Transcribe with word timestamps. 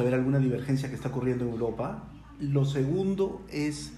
a 0.00 0.04
ver 0.04 0.14
alguna 0.14 0.38
divergencia 0.38 0.88
que 0.88 0.94
está 0.94 1.08
ocurriendo 1.08 1.44
en 1.44 1.50
Europa. 1.52 2.04
Lo 2.40 2.64
segundo 2.64 3.42
es 3.50 3.92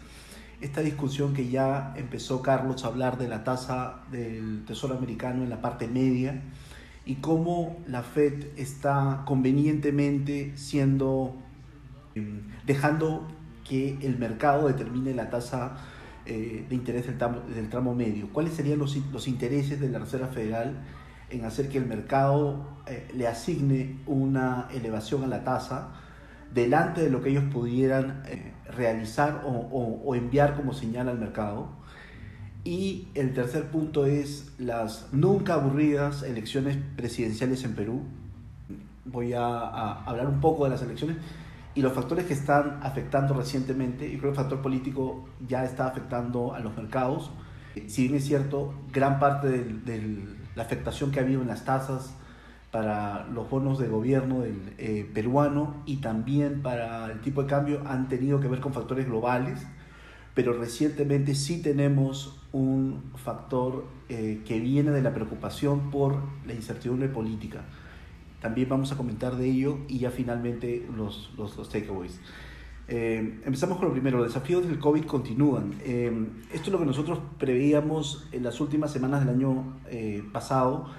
esta 0.60 0.80
discusión 0.80 1.34
que 1.34 1.48
ya 1.48 1.94
empezó 1.96 2.42
Carlos 2.42 2.84
a 2.84 2.88
hablar 2.88 3.18
de 3.18 3.28
la 3.28 3.44
tasa 3.44 4.02
del 4.10 4.64
Tesoro 4.64 4.96
americano 4.96 5.42
en 5.42 5.50
la 5.50 5.60
parte 5.60 5.88
media 5.88 6.42
y 7.04 7.16
cómo 7.16 7.78
la 7.88 8.02
Fed 8.02 8.46
está 8.56 9.22
convenientemente 9.26 10.52
siendo 10.56 11.34
em, 12.14 12.42
dejando 12.64 13.26
que 13.68 13.98
el 14.02 14.18
mercado 14.18 14.68
determine 14.68 15.14
la 15.14 15.30
tasa 15.30 15.76
eh, 16.26 16.64
de 16.68 16.74
interés 16.74 17.06
del 17.06 17.68
tramo, 17.68 17.94
medio. 17.94 18.28
¿Cuáles 18.32 18.54
serían 18.54 18.78
los, 18.78 18.96
intereses 19.26 19.80
de 19.80 19.88
la 19.88 19.98
Reserva 19.98 20.28
Federal 20.28 20.76
en 21.32 21.44
hacer 21.44 21.68
que 21.68 21.78
el 21.78 21.86
mercado 21.86 22.66
eh, 22.86 23.08
le 23.14 23.26
asigne 23.26 23.98
una 24.06 24.68
elevación 24.72 25.24
a 25.24 25.26
la 25.26 25.44
tasa 25.44 25.88
delante 26.52 27.00
de 27.00 27.10
lo 27.10 27.22
que 27.22 27.30
ellos 27.30 27.44
pudieran 27.52 28.22
eh, 28.26 28.52
realizar 28.76 29.42
o, 29.46 30.14
enviar 30.14 30.54
como 30.54 30.72
señal 30.72 31.08
al 31.08 31.18
mercado? 31.18 31.68
Y 32.64 33.08
el 33.14 33.34
tercer 33.34 33.70
punto 33.70 34.06
es 34.06 34.52
las 34.58 35.08
nunca 35.12 35.54
aburridas 35.54 36.22
elecciones 36.22 36.78
presidenciales 36.96 37.64
en 37.64 37.74
Perú. 37.74 38.02
Voy 39.04 39.32
a, 39.32 40.04
hablar 40.04 40.28
un 40.28 40.40
poco 40.40 40.64
de 40.64 40.70
las 40.70 40.82
elecciones 40.82 41.16
y 41.74 41.82
los 41.82 41.92
factores 41.92 42.26
que 42.26 42.34
están 42.34 42.78
afectando 42.82 43.34
recientemente. 43.34 44.04
Yo 44.04 44.18
creo 44.18 44.32
que 44.32 44.38
el 44.38 44.44
factor 44.44 44.62
político 44.62 45.24
ya 45.48 45.64
está 45.64 45.88
afectando 45.88 46.54
a 46.54 46.60
los 46.60 46.76
mercados. 46.76 47.32
Si 47.88 48.02
bien 48.02 48.16
es 48.16 48.26
cierto, 48.26 48.74
gran 48.92 49.18
parte 49.18 49.48
de 49.48 50.41
la 50.54 50.62
afectación 50.62 51.10
que 51.10 51.20
ha 51.20 51.22
habido 51.22 51.42
en 51.42 51.48
las 51.48 51.64
tasas 51.64 52.14
para 52.70 53.26
los 53.26 53.50
bonos 53.50 53.78
de 53.78 53.88
gobierno 53.88 54.40
del, 54.40 54.74
eh, 54.78 55.10
peruano 55.12 55.82
y 55.84 55.96
también 55.96 56.62
para 56.62 57.12
el 57.12 57.20
tipo 57.20 57.42
de 57.42 57.48
cambio 57.48 57.82
han 57.86 58.08
tenido 58.08 58.40
que 58.40 58.48
ver 58.48 58.60
con 58.60 58.72
factores 58.72 59.06
globales 59.06 59.66
pero 60.34 60.54
recientemente 60.54 61.34
sí 61.34 61.60
tenemos 61.60 62.40
un 62.52 63.02
factor 63.16 63.84
eh, 64.08 64.42
que 64.46 64.60
viene 64.60 64.90
de 64.90 65.02
la 65.02 65.12
preocupación 65.12 65.90
por 65.90 66.22
la 66.46 66.54
incertidumbre 66.54 67.08
política. 67.08 67.62
También 68.40 68.68
vamos 68.68 68.92
a 68.92 68.96
comentar 68.96 69.36
de 69.36 69.48
ello 69.48 69.78
y 69.88 69.98
ya 69.98 70.10
finalmente 70.10 70.86
los, 70.96 71.32
los, 71.36 71.56
los 71.56 71.68
takeaways. 71.68 72.18
Eh, 72.94 73.40
empezamos 73.46 73.78
con 73.78 73.88
lo 73.88 73.92
primero, 73.94 74.18
los 74.18 74.26
desafíos 74.26 74.68
del 74.68 74.78
COVID 74.78 75.04
continúan. 75.06 75.72
Eh, 75.82 76.12
esto 76.52 76.66
es 76.66 76.72
lo 76.72 76.78
que 76.78 76.84
nosotros 76.84 77.20
preveíamos 77.38 78.28
en 78.32 78.42
las 78.42 78.60
últimas 78.60 78.92
semanas 78.92 79.20
del 79.20 79.30
año 79.30 79.78
eh, 79.88 80.22
pasado, 80.30 80.90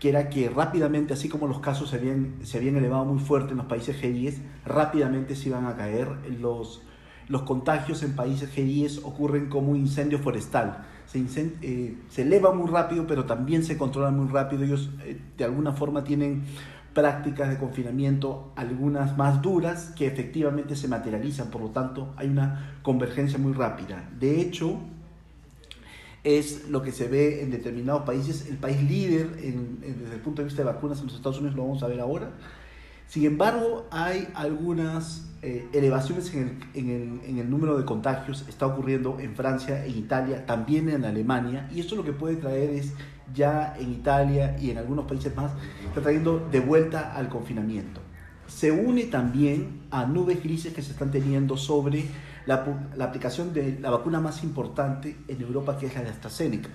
que 0.00 0.08
era 0.08 0.30
que 0.30 0.48
rápidamente, 0.48 1.12
así 1.12 1.28
como 1.28 1.46
los 1.46 1.60
casos 1.60 1.90
se 1.90 1.96
habían, 1.96 2.36
se 2.42 2.56
habían 2.56 2.76
elevado 2.76 3.04
muy 3.04 3.18
fuerte 3.18 3.50
en 3.50 3.58
los 3.58 3.66
países 3.66 4.02
G10, 4.02 4.38
rápidamente 4.64 5.36
se 5.36 5.50
iban 5.50 5.66
a 5.66 5.76
caer 5.76 6.08
los 6.40 6.84
los 7.28 7.42
contagios 7.42 8.02
en 8.02 8.16
países 8.16 8.54
G10 8.54 9.00
ocurren 9.04 9.48
como 9.48 9.70
un 9.70 9.76
incendio 9.76 10.18
forestal. 10.18 10.86
Se, 11.06 11.24
se 11.28 12.22
eleva 12.22 12.52
muy 12.52 12.68
rápido, 12.68 13.06
pero 13.06 13.24
también 13.24 13.64
se 13.64 13.78
controla 13.78 14.10
muy 14.10 14.28
rápido. 14.28 14.64
Ellos 14.64 14.90
de 15.38 15.44
alguna 15.44 15.72
forma 15.72 16.02
tienen 16.04 16.42
prácticas 16.94 17.48
de 17.48 17.58
confinamiento, 17.58 18.52
algunas 18.56 19.16
más 19.16 19.42
duras, 19.42 19.92
que 19.96 20.06
efectivamente 20.06 20.76
se 20.76 20.88
materializan. 20.88 21.50
Por 21.50 21.62
lo 21.62 21.68
tanto, 21.68 22.12
hay 22.16 22.28
una 22.28 22.76
convergencia 22.82 23.38
muy 23.38 23.52
rápida. 23.52 24.08
De 24.18 24.40
hecho, 24.40 24.78
es 26.24 26.68
lo 26.68 26.82
que 26.82 26.92
se 26.92 27.08
ve 27.08 27.42
en 27.42 27.50
determinados 27.50 28.02
países. 28.02 28.46
El 28.48 28.56
país 28.56 28.82
líder 28.82 29.38
en, 29.42 29.80
desde 29.80 30.14
el 30.14 30.20
punto 30.20 30.42
de 30.42 30.46
vista 30.46 30.62
de 30.62 30.72
vacunas 30.72 31.00
en 31.00 31.06
los 31.06 31.14
Estados 31.16 31.38
Unidos 31.38 31.56
lo 31.56 31.62
vamos 31.62 31.82
a 31.82 31.88
ver 31.88 32.00
ahora. 32.00 32.30
Sin 33.08 33.24
embargo, 33.24 33.86
hay 33.90 34.28
algunas 34.34 35.31
eh, 35.42 35.68
elevaciones 35.72 36.32
en 36.34 36.40
el, 36.40 36.80
en, 36.80 36.88
el, 36.88 37.28
en 37.28 37.38
el, 37.38 37.50
número 37.50 37.76
de 37.76 37.84
contagios. 37.84 38.44
Está 38.48 38.66
ocurriendo 38.66 39.18
en 39.18 39.34
Francia, 39.34 39.84
en 39.84 39.98
Italia, 39.98 40.46
también 40.46 40.88
en 40.88 41.04
Alemania. 41.04 41.68
Y 41.74 41.80
esto 41.80 41.96
lo 41.96 42.04
que 42.04 42.12
puede 42.12 42.36
traer 42.36 42.70
es 42.70 42.92
ya 43.34 43.74
en 43.78 43.92
Italia 43.92 44.56
y 44.60 44.70
en 44.70 44.78
algunos 44.78 45.06
países 45.06 45.34
más, 45.34 45.52
está 45.84 46.00
trayendo 46.00 46.38
de 46.50 46.60
vuelta 46.60 47.12
al 47.14 47.28
confinamiento. 47.28 48.00
Se 48.46 48.70
une 48.70 49.04
también 49.04 49.82
a 49.90 50.04
nubes 50.04 50.42
grises 50.42 50.72
que 50.72 50.82
se 50.82 50.92
están 50.92 51.10
teniendo 51.10 51.56
sobre 51.56 52.04
la, 52.46 52.64
la 52.96 53.06
aplicación 53.06 53.52
de 53.52 53.78
la 53.80 53.90
vacuna 53.90 54.20
más 54.20 54.44
importante 54.44 55.16
en 55.26 55.40
Europa, 55.40 55.76
que 55.76 55.86
es 55.86 55.94
la 55.94 56.02
de 56.02 56.10
AstraZeneca. 56.10 56.68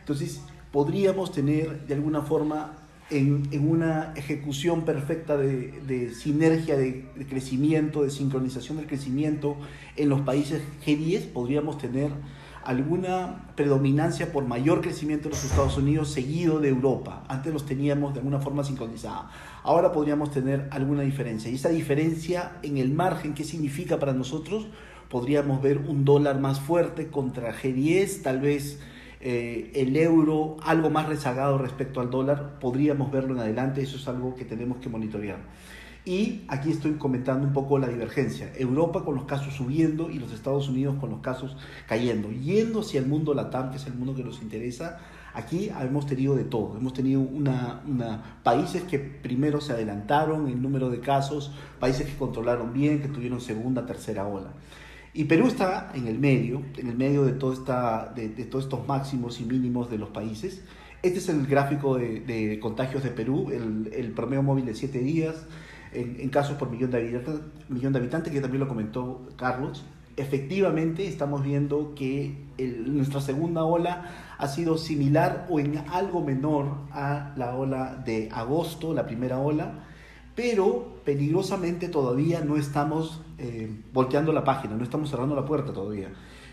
Entonces, 0.00 0.40
podríamos 0.72 1.32
tener 1.32 1.86
de 1.86 1.94
alguna 1.94 2.22
forma 2.22 2.72
en, 3.10 3.68
una 3.68 4.12
ejecución 4.16 4.84
perfecta 4.84 5.36
de, 5.36 5.80
de 5.86 6.12
sinergia 6.12 6.76
de, 6.76 7.08
de, 7.14 7.26
crecimiento, 7.26 8.02
de 8.02 8.10
sincronización 8.10 8.78
del 8.78 8.86
crecimiento 8.86 9.56
en 9.96 10.08
los 10.08 10.22
países 10.22 10.62
G10, 10.84 11.32
podríamos 11.32 11.78
tener 11.78 12.10
alguna 12.66 13.46
predominancia 13.54 14.32
por 14.32 14.44
mayor 14.44 14.80
crecimiento 14.80 15.28
en 15.28 15.34
los 15.34 15.44
Estados 15.44 15.78
Unidos 15.78 16.10
seguido 16.10 16.58
de 16.58 16.68
Europa. 16.68 17.22
Antes 17.28 17.52
los 17.52 17.64
teníamos 17.64 18.12
de 18.12 18.18
alguna 18.18 18.40
forma 18.40 18.64
sincronizada. 18.64 19.30
Ahora 19.62 19.92
podríamos 19.92 20.32
tener 20.32 20.66
alguna 20.72 21.02
diferencia. 21.02 21.48
Y 21.48 21.54
esa 21.54 21.68
diferencia 21.68 22.58
en 22.64 22.78
el 22.78 22.92
margen, 22.92 23.34
¿qué 23.34 23.44
significa 23.44 24.00
para 24.00 24.12
nosotros? 24.14 24.66
Podríamos 25.08 25.62
ver 25.62 25.78
un 25.78 26.04
dólar 26.04 26.40
más 26.40 26.58
fuerte 26.58 27.06
contra 27.06 27.54
G10, 27.54 28.22
tal 28.22 28.40
vez 28.40 28.80
eh, 29.20 29.72
el 29.74 29.96
euro 29.96 30.56
algo 30.62 30.90
más 30.90 31.08
rezagado 31.08 31.58
respecto 31.58 32.00
al 32.00 32.10
dólar, 32.10 32.58
podríamos 32.60 33.10
verlo 33.10 33.34
en 33.34 33.40
adelante, 33.40 33.82
eso 33.82 33.96
es 33.96 34.06
algo 34.08 34.34
que 34.34 34.44
tenemos 34.44 34.78
que 34.78 34.88
monitorear. 34.88 35.38
Y 36.06 36.44
aquí 36.46 36.70
estoy 36.70 36.92
comentando 36.92 37.48
un 37.48 37.52
poco 37.52 37.80
la 37.80 37.88
divergencia. 37.88 38.52
Europa 38.56 39.04
con 39.04 39.16
los 39.16 39.24
casos 39.24 39.54
subiendo 39.54 40.08
y 40.08 40.20
los 40.20 40.32
Estados 40.32 40.68
Unidos 40.68 40.94
con 41.00 41.10
los 41.10 41.18
casos 41.18 41.56
cayendo. 41.88 42.30
Yendo 42.30 42.80
hacia 42.80 43.00
el 43.00 43.06
mundo 43.06 43.34
LATAM, 43.34 43.72
que 43.72 43.78
es 43.78 43.86
el 43.88 43.94
mundo 43.94 44.14
que 44.14 44.22
nos 44.22 44.40
interesa, 44.40 44.98
aquí 45.34 45.68
hemos 45.80 46.06
tenido 46.06 46.36
de 46.36 46.44
todo. 46.44 46.76
Hemos 46.76 46.92
tenido 46.92 47.20
una, 47.22 47.82
una, 47.88 48.38
países 48.44 48.84
que 48.84 49.00
primero 49.00 49.60
se 49.60 49.72
adelantaron 49.72 50.46
en 50.46 50.62
número 50.62 50.90
de 50.90 51.00
casos, 51.00 51.52
países 51.80 52.06
que 52.06 52.16
controlaron 52.16 52.72
bien, 52.72 53.02
que 53.02 53.08
tuvieron 53.08 53.40
segunda, 53.40 53.84
tercera 53.84 54.28
ola. 54.28 54.52
Y 55.16 55.24
Perú 55.24 55.46
está 55.46 55.92
en 55.94 56.08
el 56.08 56.18
medio, 56.18 56.60
en 56.76 56.88
el 56.88 56.96
medio 56.98 57.24
de, 57.24 57.32
todo 57.32 57.54
esta, 57.54 58.12
de, 58.14 58.28
de 58.28 58.44
todos 58.44 58.64
estos 58.64 58.86
máximos 58.86 59.40
y 59.40 59.44
mínimos 59.44 59.90
de 59.90 59.96
los 59.96 60.10
países. 60.10 60.62
Este 61.02 61.20
es 61.20 61.30
el 61.30 61.46
gráfico 61.46 61.96
de, 61.96 62.20
de 62.20 62.60
contagios 62.60 63.02
de 63.02 63.08
Perú, 63.08 63.50
el, 63.50 63.90
el, 63.94 64.12
promedio 64.12 64.42
móvil 64.42 64.66
de 64.66 64.74
7 64.74 64.98
días, 64.98 65.46
en, 65.94 66.20
en, 66.20 66.28
casos 66.28 66.58
por 66.58 66.68
millón 66.68 66.90
de, 66.90 66.98
habitantes, 66.98 67.40
millón 67.70 67.94
de 67.94 67.98
habitantes, 67.98 68.30
que 68.30 68.42
también 68.42 68.60
lo 68.60 68.68
comentó 68.68 69.26
Carlos. 69.36 69.86
Efectivamente, 70.18 71.08
estamos 71.08 71.42
viendo 71.42 71.94
que 71.94 72.36
el, 72.58 72.94
nuestra 72.94 73.22
segunda 73.22 73.64
ola 73.64 74.34
ha 74.36 74.48
sido 74.48 74.76
similar 74.76 75.46
o 75.48 75.60
en 75.60 75.78
algo 75.88 76.22
menor 76.22 76.76
a 76.90 77.32
la 77.38 77.56
ola 77.56 78.02
de 78.04 78.28
agosto, 78.32 78.92
la 78.92 79.06
primera 79.06 79.38
ola 79.38 79.86
pero 80.36 80.98
peligrosamente 81.04 81.88
todavía 81.88 82.44
no 82.44 82.56
estamos 82.56 83.22
eh, 83.38 83.74
volteando 83.92 84.32
la 84.32 84.44
página, 84.44 84.76
no 84.76 84.84
estamos 84.84 85.10
cerrando 85.10 85.34
la 85.34 85.46
puerta 85.46 85.72
todavía. 85.72 86.10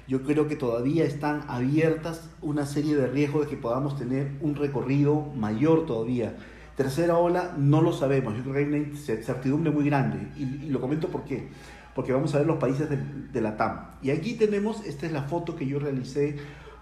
Yo 0.07 0.23
creo 0.23 0.47
que 0.47 0.55
todavía 0.55 1.05
están 1.05 1.44
abiertas 1.47 2.29
una 2.41 2.66
serie 2.66 2.95
de 2.95 3.07
riesgos 3.07 3.45
de 3.45 3.49
que 3.49 3.57
podamos 3.57 3.97
tener 3.97 4.31
un 4.41 4.55
recorrido 4.55 5.22
mayor 5.35 5.85
todavía. 5.85 6.38
Tercera 6.75 7.17
ola, 7.17 7.55
no 7.57 7.81
lo 7.81 7.93
sabemos. 7.93 8.35
Yo 8.35 8.41
creo 8.41 8.53
que 8.53 8.59
hay 8.59 8.66
una 8.66 8.77
incertidumbre 8.77 9.72
muy 9.72 9.85
grande. 9.85 10.29
Y, 10.38 10.69
lo 10.69 10.81
comento 10.81 11.09
por 11.09 11.23
qué. 11.23 11.49
Porque 11.93 12.11
vamos 12.11 12.33
a 12.33 12.39
ver 12.39 12.47
los 12.47 12.57
países 12.57 12.89
de, 12.89 12.97
de 12.97 13.41
la 13.41 13.55
TAM. 13.55 13.91
Y 14.01 14.09
aquí 14.09 14.33
tenemos, 14.33 14.83
esta 14.85 15.05
es 15.05 15.11
la 15.11 15.23
foto 15.23 15.55
que 15.55 15.67
yo 15.67 15.79
realicé 15.79 16.38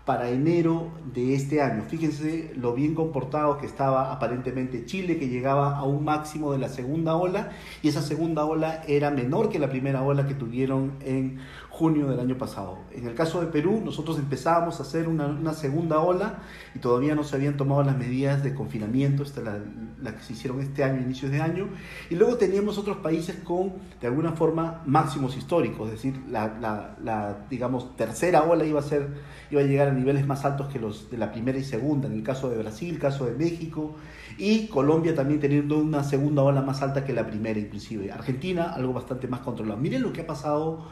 para 0.06 0.30
enero 0.30 0.90
de 1.14 1.36
este 1.36 1.62
año. 1.62 1.84
Fíjense 1.88 2.52
lo 2.56 2.74
bien 2.74 2.96
comportado 2.96 3.58
que 3.58 3.66
estaba 3.66 4.12
aparentemente 4.12 4.86
Chile, 4.86 5.18
que 5.18 5.30
llegaba 5.30 5.78
a 5.78 5.84
un 5.84 6.04
máximo 6.04 6.52
de 6.52 6.58
la 6.58 6.70
segunda 6.70 7.16
ola, 7.16 7.52
y 7.82 7.90
esa 7.90 8.02
segunda 8.02 8.46
ola 8.46 8.82
era 8.88 9.12
menor 9.12 9.50
que 9.50 9.60
la 9.60 9.70
primera 9.70 10.02
ola 10.02 10.28
que 10.28 10.34
tuvieron 10.34 10.94
en 11.06 11.40
junio 11.82 12.08
del 12.08 12.20
año 12.20 12.38
pasado. 12.38 12.78
En 12.92 13.08
el 13.08 13.16
caso 13.16 13.42
de 13.42 13.48
Perú, 13.48 13.82
nosotros 13.84 14.20
empezábamos 14.20 14.80
a 14.80 14.84
hacer 14.84 15.08
una, 15.08 15.26
una 15.26 15.54
segunda 15.54 16.00
ola 16.00 16.44
y 16.76 16.80
todavía 16.80 17.16
no 17.16 17.24
se 17.24 17.36
habían 17.36 17.58
tomado 17.58 17.82
las 17.82 17.98
medidas 17.98 18.44
de 18.44 18.54
confinamiento, 18.54 19.24
esta 19.24 19.42
la, 19.42 19.58
la, 20.00 20.16
que 20.16 20.22
se 20.22 20.34
hicieron 20.34 20.62
este 20.62 20.84
año, 20.84 21.02
inicios 21.02 21.32
de 21.32 21.42
año, 21.42 21.70
y 22.12 22.16
luego 22.16 22.38
teníamos 22.38 22.78
otros 22.78 22.98
países 22.98 23.38
con, 23.44 23.74
de 24.00 24.06
alguna 24.06 24.34
forma, 24.34 24.84
máximos 24.86 25.36
históricos, 25.36 25.88
es 25.88 25.94
decir, 25.96 26.22
la, 26.30 26.56
la, 26.62 26.96
la 27.04 27.48
digamos, 27.50 27.96
tercera 27.96 28.44
ola 28.44 28.64
iba 28.64 28.80
a, 28.80 28.84
ser, 28.84 29.08
iba 29.50 29.62
a 29.62 29.64
llegar 29.64 29.88
a 29.88 29.92
niveles 29.92 30.28
más 30.28 30.46
altos 30.46 30.68
que 30.68 30.78
los 30.78 31.10
de 31.10 31.18
la 31.18 31.32
primera 31.32 31.58
y 31.58 31.64
segunda, 31.64 32.08
en 32.08 32.14
el 32.14 32.22
caso 32.22 32.48
de 32.52 32.60
Brasil, 32.60 32.94
el 32.94 33.00
caso 33.00 33.26
de 33.26 33.34
México, 33.34 33.96
y 34.38 34.68
Colombia 34.68 35.16
también 35.16 35.40
teniendo 35.40 35.80
una 35.80 36.04
segunda 36.04 36.44
ola 36.44 36.62
más 36.62 36.84
alta 36.84 37.04
que 37.04 37.12
la 37.12 37.26
primera 37.26 37.60
inclusive. 37.60 38.12
Argentina, 38.12 38.72
algo 38.72 38.94
bastante 38.94 39.28
más 39.28 39.40
controlado. 39.40 39.80
Miren 39.82 40.04
lo 40.04 40.14
que 40.14 40.22
ha 40.22 40.28
pasado 40.28 40.86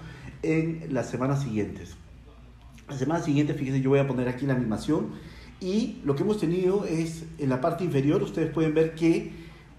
en 0.43 0.93
las 0.93 1.09
semanas 1.09 1.43
siguientes. 1.43 1.95
La 2.87 2.97
semana 2.97 3.23
siguiente, 3.23 3.53
fíjense, 3.53 3.81
yo 3.81 3.89
voy 3.89 3.99
a 3.99 4.07
poner 4.07 4.27
aquí 4.27 4.45
la 4.45 4.53
animación 4.55 5.09
y 5.59 5.99
lo 6.03 6.15
que 6.15 6.23
hemos 6.23 6.39
tenido 6.39 6.85
es 6.85 7.25
en 7.37 7.49
la 7.49 7.61
parte 7.61 7.83
inferior, 7.83 8.23
ustedes 8.23 8.51
pueden 8.51 8.73
ver 8.73 8.95
que 8.95 9.31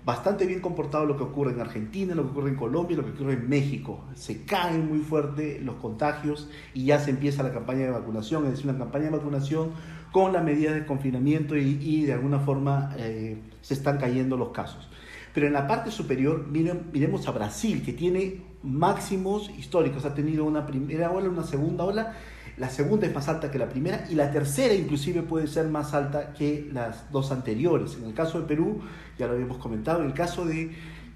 bastante 0.04 0.46
bien 0.46 0.60
comportado 0.60 1.06
lo 1.06 1.16
que 1.16 1.24
ocurre 1.24 1.52
en 1.52 1.60
Argentina, 1.60 2.14
lo 2.14 2.24
que 2.24 2.30
ocurre 2.30 2.50
en 2.50 2.56
Colombia, 2.56 2.96
lo 2.96 3.04
que 3.04 3.10
ocurre 3.10 3.34
en 3.34 3.48
México. 3.48 4.04
Se 4.14 4.44
caen 4.44 4.88
muy 4.88 5.00
fuerte 5.00 5.60
los 5.62 5.76
contagios 5.76 6.48
y 6.74 6.84
ya 6.84 6.98
se 6.98 7.10
empieza 7.10 7.42
la 7.42 7.52
campaña 7.52 7.84
de 7.84 7.90
vacunación, 7.90 8.44
es 8.44 8.52
decir, 8.52 8.68
una 8.68 8.78
campaña 8.78 9.06
de 9.06 9.10
vacunación 9.10 9.70
con 10.12 10.32
las 10.32 10.42
medidas 10.42 10.74
de 10.74 10.86
confinamiento 10.86 11.56
y, 11.56 12.04
de 12.04 12.12
alguna 12.12 12.40
forma 12.40 12.94
eh, 12.96 13.38
se 13.60 13.74
están 13.74 13.98
cayendo 13.98 14.36
los 14.36 14.50
casos. 14.50 14.88
Pero 15.32 15.46
en 15.46 15.52
la 15.52 15.66
parte 15.66 15.90
superior, 15.90 16.46
miren, 16.48 16.90
miremos 16.92 17.28
a 17.28 17.30
Brasil, 17.30 17.82
que 17.84 17.92
tiene 17.92 18.49
máximos 18.62 19.50
históricos, 19.58 20.04
ha 20.04 20.14
tenido 20.14 20.44
una 20.44 20.66
primera 20.66 21.10
ola, 21.10 21.28
una 21.28 21.44
segunda 21.44 21.84
ola. 21.84 22.16
La 22.56 22.68
segunda 22.68 23.06
es 23.06 23.14
más 23.14 23.28
alta 23.28 23.50
que 23.50 23.58
la 23.58 23.68
primera 23.68 24.04
y 24.10 24.14
la 24.14 24.30
tercera 24.30 24.74
inclusive 24.74 25.22
puede 25.22 25.46
ser 25.46 25.68
más 25.68 25.94
alta 25.94 26.34
que 26.34 26.68
las 26.72 27.10
dos 27.10 27.32
anteriores. 27.32 27.96
En 27.96 28.04
el 28.04 28.14
caso 28.14 28.40
de 28.40 28.46
Perú, 28.46 28.80
ya 29.18 29.26
lo 29.26 29.32
habíamos 29.32 29.58
comentado, 29.58 30.00
en 30.00 30.06
el 30.06 30.14
caso 30.14 30.44
de 30.44 30.70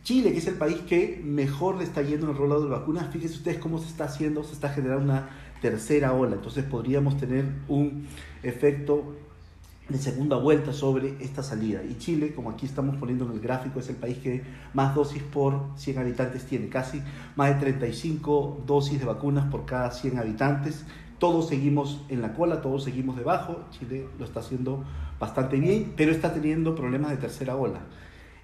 Chile, 0.05 0.32
que 0.32 0.38
es 0.38 0.46
el 0.46 0.55
país 0.55 0.79
que 0.87 1.20
mejor 1.25 1.76
le 1.76 1.85
está 1.85 2.02
yendo 2.02 2.26
en 2.26 2.32
el 2.32 2.38
rolado 2.38 2.64
de 2.64 2.70
vacunas, 2.70 3.11
fíjense 3.11 3.37
ustedes 3.37 3.58
cómo 3.58 3.79
se 3.79 3.88
está 3.88 4.05
haciendo, 4.05 4.44
se 4.44 4.52
está 4.52 4.69
generando 4.69 5.05
una 5.05 5.31
tercera 5.62 6.12
ola, 6.12 6.37
entonces 6.37 6.64
podríamos 6.64 7.17
tener 7.17 7.46
un 7.69 8.06
efecto 8.43 9.17
de 9.89 9.99
segunda 9.99 10.37
vuelta 10.37 10.73
sobre 10.73 11.17
esta 11.21 11.43
salida. 11.43 11.83
Y 11.85 11.99
Chile, 11.99 12.35
como 12.35 12.51
aquí 12.51 12.67
estamos 12.67 12.97
poniendo 12.97 13.27
en 13.27 13.33
el 13.33 13.41
gráfico, 13.41 13.81
es 13.81 13.89
el 13.89 13.97
país 13.97 14.19
que 14.19 14.43
más 14.73 14.95
dosis 14.95 15.23
por 15.23 15.71
100 15.77 15.99
habitantes 15.99 16.45
tiene, 16.45 16.69
casi 16.69 17.03
más 17.37 17.55
de 17.55 17.61
35 17.61 18.63
dosis 18.67 18.99
de 18.99 19.05
vacunas 19.05 19.51
por 19.51 19.67
cada 19.67 19.91
100 19.91 20.19
habitantes 20.19 20.85
todos 21.25 21.49
seguimos 21.49 22.05
en 22.09 22.21
la 22.21 22.35
cola, 22.35 22.61
todos 22.61 22.85
seguimos 22.85 23.17
debajo. 23.17 23.65
Chile 23.71 24.07
lo 24.19 24.27
está 24.27 24.41
haciendo 24.41 24.85
bastante 25.19 25.59
bien, 25.59 25.95
pero 25.97 26.11
está 26.11 26.35
teniendo 26.35 26.75
problemas 26.75 27.13
de 27.13 27.17
tercera 27.17 27.57
ola. 27.57 27.81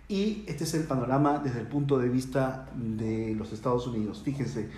Y 0.08 0.44
este 0.46 0.64
es 0.64 0.74
el 0.74 0.84
panorama 0.84 1.40
desde 1.44 1.60
el 1.60 1.66
punto 1.66 1.98
de 1.98 2.08
vista 2.08 2.70
de 2.74 3.34
los 3.36 3.52
Estados 3.52 3.86
Unidos. 3.86 4.22
Fíjense, 4.24 4.70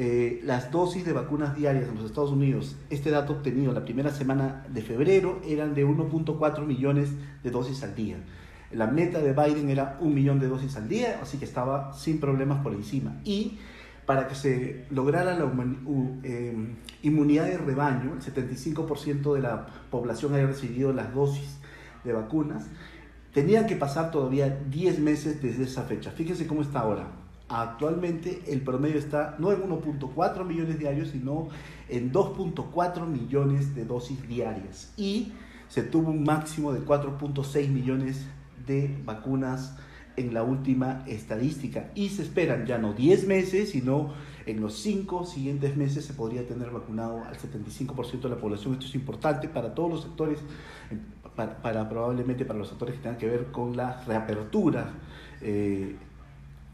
eh, 0.00 0.40
las 0.44 0.70
dosis 0.70 1.04
de 1.04 1.12
vacunas 1.12 1.56
diarias 1.56 1.88
en 1.88 1.96
los 1.96 2.04
Estados 2.04 2.30
Unidos, 2.30 2.76
este 2.88 3.10
dato 3.10 3.32
obtenido 3.32 3.72
la 3.72 3.84
primera 3.84 4.10
semana 4.10 4.64
de 4.68 4.80
febrero 4.80 5.42
eran 5.44 5.74
de 5.74 5.84
1.4 5.84 6.64
millones 6.64 7.10
de 7.42 7.50
dosis 7.50 7.82
al 7.82 7.96
día. 7.96 8.16
La 8.70 8.86
meta 8.86 9.18
de 9.18 9.32
Biden 9.32 9.70
era 9.70 9.98
un 10.00 10.14
millón 10.14 10.38
de 10.38 10.46
dosis 10.46 10.76
al 10.76 10.88
día, 10.88 11.18
así 11.20 11.38
que 11.38 11.44
estaba 11.44 11.92
sin 11.94 12.20
problemas 12.20 12.62
por 12.62 12.74
encima. 12.74 13.16
Y 13.24 13.58
para 14.06 14.28
que 14.28 14.36
se 14.36 14.84
lograra 14.90 15.36
la 15.36 15.52
eh, 16.22 16.76
inmunidad 17.02 17.46
de 17.46 17.58
rebaño, 17.58 18.14
el 18.14 18.20
75% 18.20 19.34
de 19.34 19.40
la 19.40 19.66
población 19.90 20.32
haya 20.32 20.46
recibido 20.46 20.92
las 20.92 21.12
dosis 21.12 21.58
de 22.04 22.12
vacunas, 22.12 22.66
tenían 23.32 23.66
que 23.66 23.74
pasar 23.74 24.12
todavía 24.12 24.60
10 24.70 25.00
meses 25.00 25.42
desde 25.42 25.64
esa 25.64 25.82
fecha. 25.82 26.12
Fíjense 26.12 26.46
cómo 26.46 26.62
está 26.62 26.78
ahora. 26.80 27.27
Actualmente 27.48 28.42
el 28.48 28.60
promedio 28.60 28.98
está 28.98 29.36
no 29.38 29.52
en 29.52 29.62
1.4 29.62 30.44
millones 30.44 30.78
diarios, 30.78 31.08
sino 31.08 31.48
en 31.88 32.12
2.4 32.12 33.06
millones 33.06 33.74
de 33.74 33.84
dosis 33.86 34.28
diarias. 34.28 34.92
Y 34.96 35.32
se 35.68 35.82
tuvo 35.82 36.10
un 36.10 36.24
máximo 36.24 36.72
de 36.72 36.80
4.6 36.80 37.68
millones 37.68 38.26
de 38.66 38.94
vacunas 39.04 39.76
en 40.16 40.34
la 40.34 40.42
última 40.42 41.04
estadística 41.06 41.90
y 41.94 42.08
se 42.08 42.22
esperan 42.22 42.66
ya 42.66 42.76
no 42.76 42.92
10 42.92 43.26
meses, 43.26 43.70
sino 43.70 44.12
en 44.46 44.60
los 44.60 44.74
5 44.78 45.24
siguientes 45.24 45.76
meses 45.76 46.04
se 46.04 46.12
podría 46.12 46.46
tener 46.46 46.70
vacunado 46.70 47.22
al 47.24 47.36
75% 47.38 48.22
de 48.22 48.28
la 48.28 48.36
población. 48.36 48.74
Esto 48.74 48.86
es 48.86 48.94
importante 48.94 49.48
para 49.48 49.74
todos 49.74 49.90
los 49.90 50.02
sectores, 50.02 50.40
para, 51.36 51.88
probablemente 51.88 52.44
para 52.44 52.58
los 52.58 52.68
sectores 52.68 52.96
que 52.96 53.02
tengan 53.02 53.18
que 53.18 53.28
ver 53.28 53.46
con 53.52 53.76
la 53.76 54.02
reapertura. 54.04 54.90
Eh, 55.40 55.96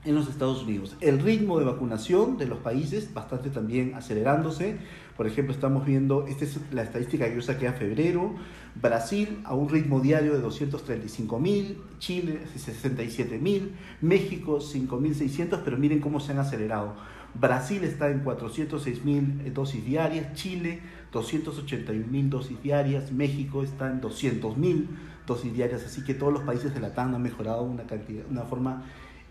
en 0.04 0.14
los 0.14 0.28
Estados 0.28 0.62
Unidos. 0.62 0.96
El 1.00 1.20
ritmo 1.20 1.58
de 1.58 1.64
vacunación 1.64 2.36
de 2.36 2.46
los 2.46 2.58
países 2.58 3.12
bastante 3.14 3.50
también 3.50 3.94
acelerándose. 3.94 4.76
Por 5.16 5.26
ejemplo, 5.26 5.54
estamos 5.54 5.86
viendo, 5.86 6.26
esta 6.26 6.44
es 6.44 6.58
la 6.72 6.82
estadística 6.82 7.28
que 7.28 7.36
yo 7.36 7.42
saqué 7.42 7.68
a 7.68 7.72
febrero, 7.72 8.34
Brasil 8.74 9.40
a 9.44 9.54
un 9.54 9.68
ritmo 9.68 10.00
diario 10.00 10.34
de 10.34 10.40
235 10.40 11.38
mil, 11.38 11.78
Chile 11.98 12.40
67 12.54 13.38
mil, 13.38 13.74
México 14.00 14.58
5.600, 14.58 15.60
pero 15.64 15.78
miren 15.78 16.00
cómo 16.00 16.20
se 16.20 16.32
han 16.32 16.38
acelerado. 16.38 16.94
Brasil 17.34 17.82
está 17.82 18.10
en 18.10 18.20
406 18.20 19.04
mil 19.04 19.52
dosis 19.52 19.84
diarias, 19.84 20.34
Chile 20.34 20.80
281 21.12 22.06
mil 22.06 22.30
dosis 22.30 22.60
diarias, 22.62 23.10
México 23.12 23.62
está 23.62 23.90
en 23.90 24.00
200 24.00 24.56
mil 24.56 24.88
dosis 25.26 25.52
diarias, 25.52 25.84
así 25.84 26.04
que 26.04 26.14
todos 26.14 26.32
los 26.32 26.42
países 26.42 26.74
de 26.74 26.80
la 26.80 26.94
TAN 26.94 27.14
han 27.14 27.22
mejorado 27.22 27.62
una 27.62 27.84
cantidad, 27.84 28.24
una 28.30 28.42
forma 28.42 28.84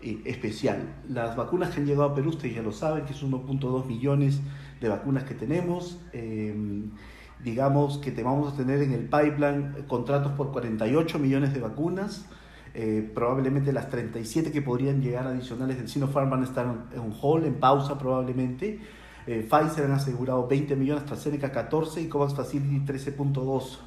eh, 0.04 0.20
especial. 0.26 0.96
Las 1.08 1.34
vacunas 1.34 1.70
que 1.70 1.80
han 1.80 1.86
llegado 1.86 2.10
a 2.10 2.14
Perú, 2.14 2.28
ustedes 2.28 2.56
ya 2.56 2.62
lo 2.62 2.72
saben, 2.72 3.06
que 3.06 3.14
es 3.14 3.22
1.2 3.22 3.86
millones 3.86 4.38
de 4.78 4.90
vacunas 4.90 5.24
que 5.24 5.32
tenemos. 5.32 5.98
Em, 6.12 6.90
digamos 7.42 7.96
que 7.96 8.10
te 8.10 8.22
vamos 8.22 8.52
a 8.52 8.56
tener 8.56 8.82
en 8.82 8.92
el 8.92 9.04
pipeline 9.04 9.86
contratos 9.88 10.32
por 10.32 10.52
48 10.52 11.18
millones 11.18 11.54
de 11.54 11.60
vacunas. 11.60 12.26
Eh, 12.74 13.10
probablemente 13.14 13.72
las 13.72 13.88
37 13.88 14.52
que 14.52 14.60
podrían 14.60 15.00
llegar 15.00 15.26
adicionales 15.26 15.78
del 15.78 15.88
Sinopharm 15.88 16.28
van 16.28 16.42
a 16.42 16.44
estar 16.44 16.66
en 16.92 17.00
un 17.00 17.14
hall, 17.22 17.46
en 17.46 17.54
pausa 17.54 17.96
probablemente. 17.96 18.80
Eh, 19.26 19.48
Pfizer 19.48 19.86
han 19.86 19.92
asegurado 19.92 20.46
20 20.46 20.76
millones, 20.76 21.04
AstraZeneca 21.04 21.50
14 21.50 22.02
y 22.02 22.08
COVAX 22.08 22.34
Facility 22.34 22.80
13.2. 22.80 23.78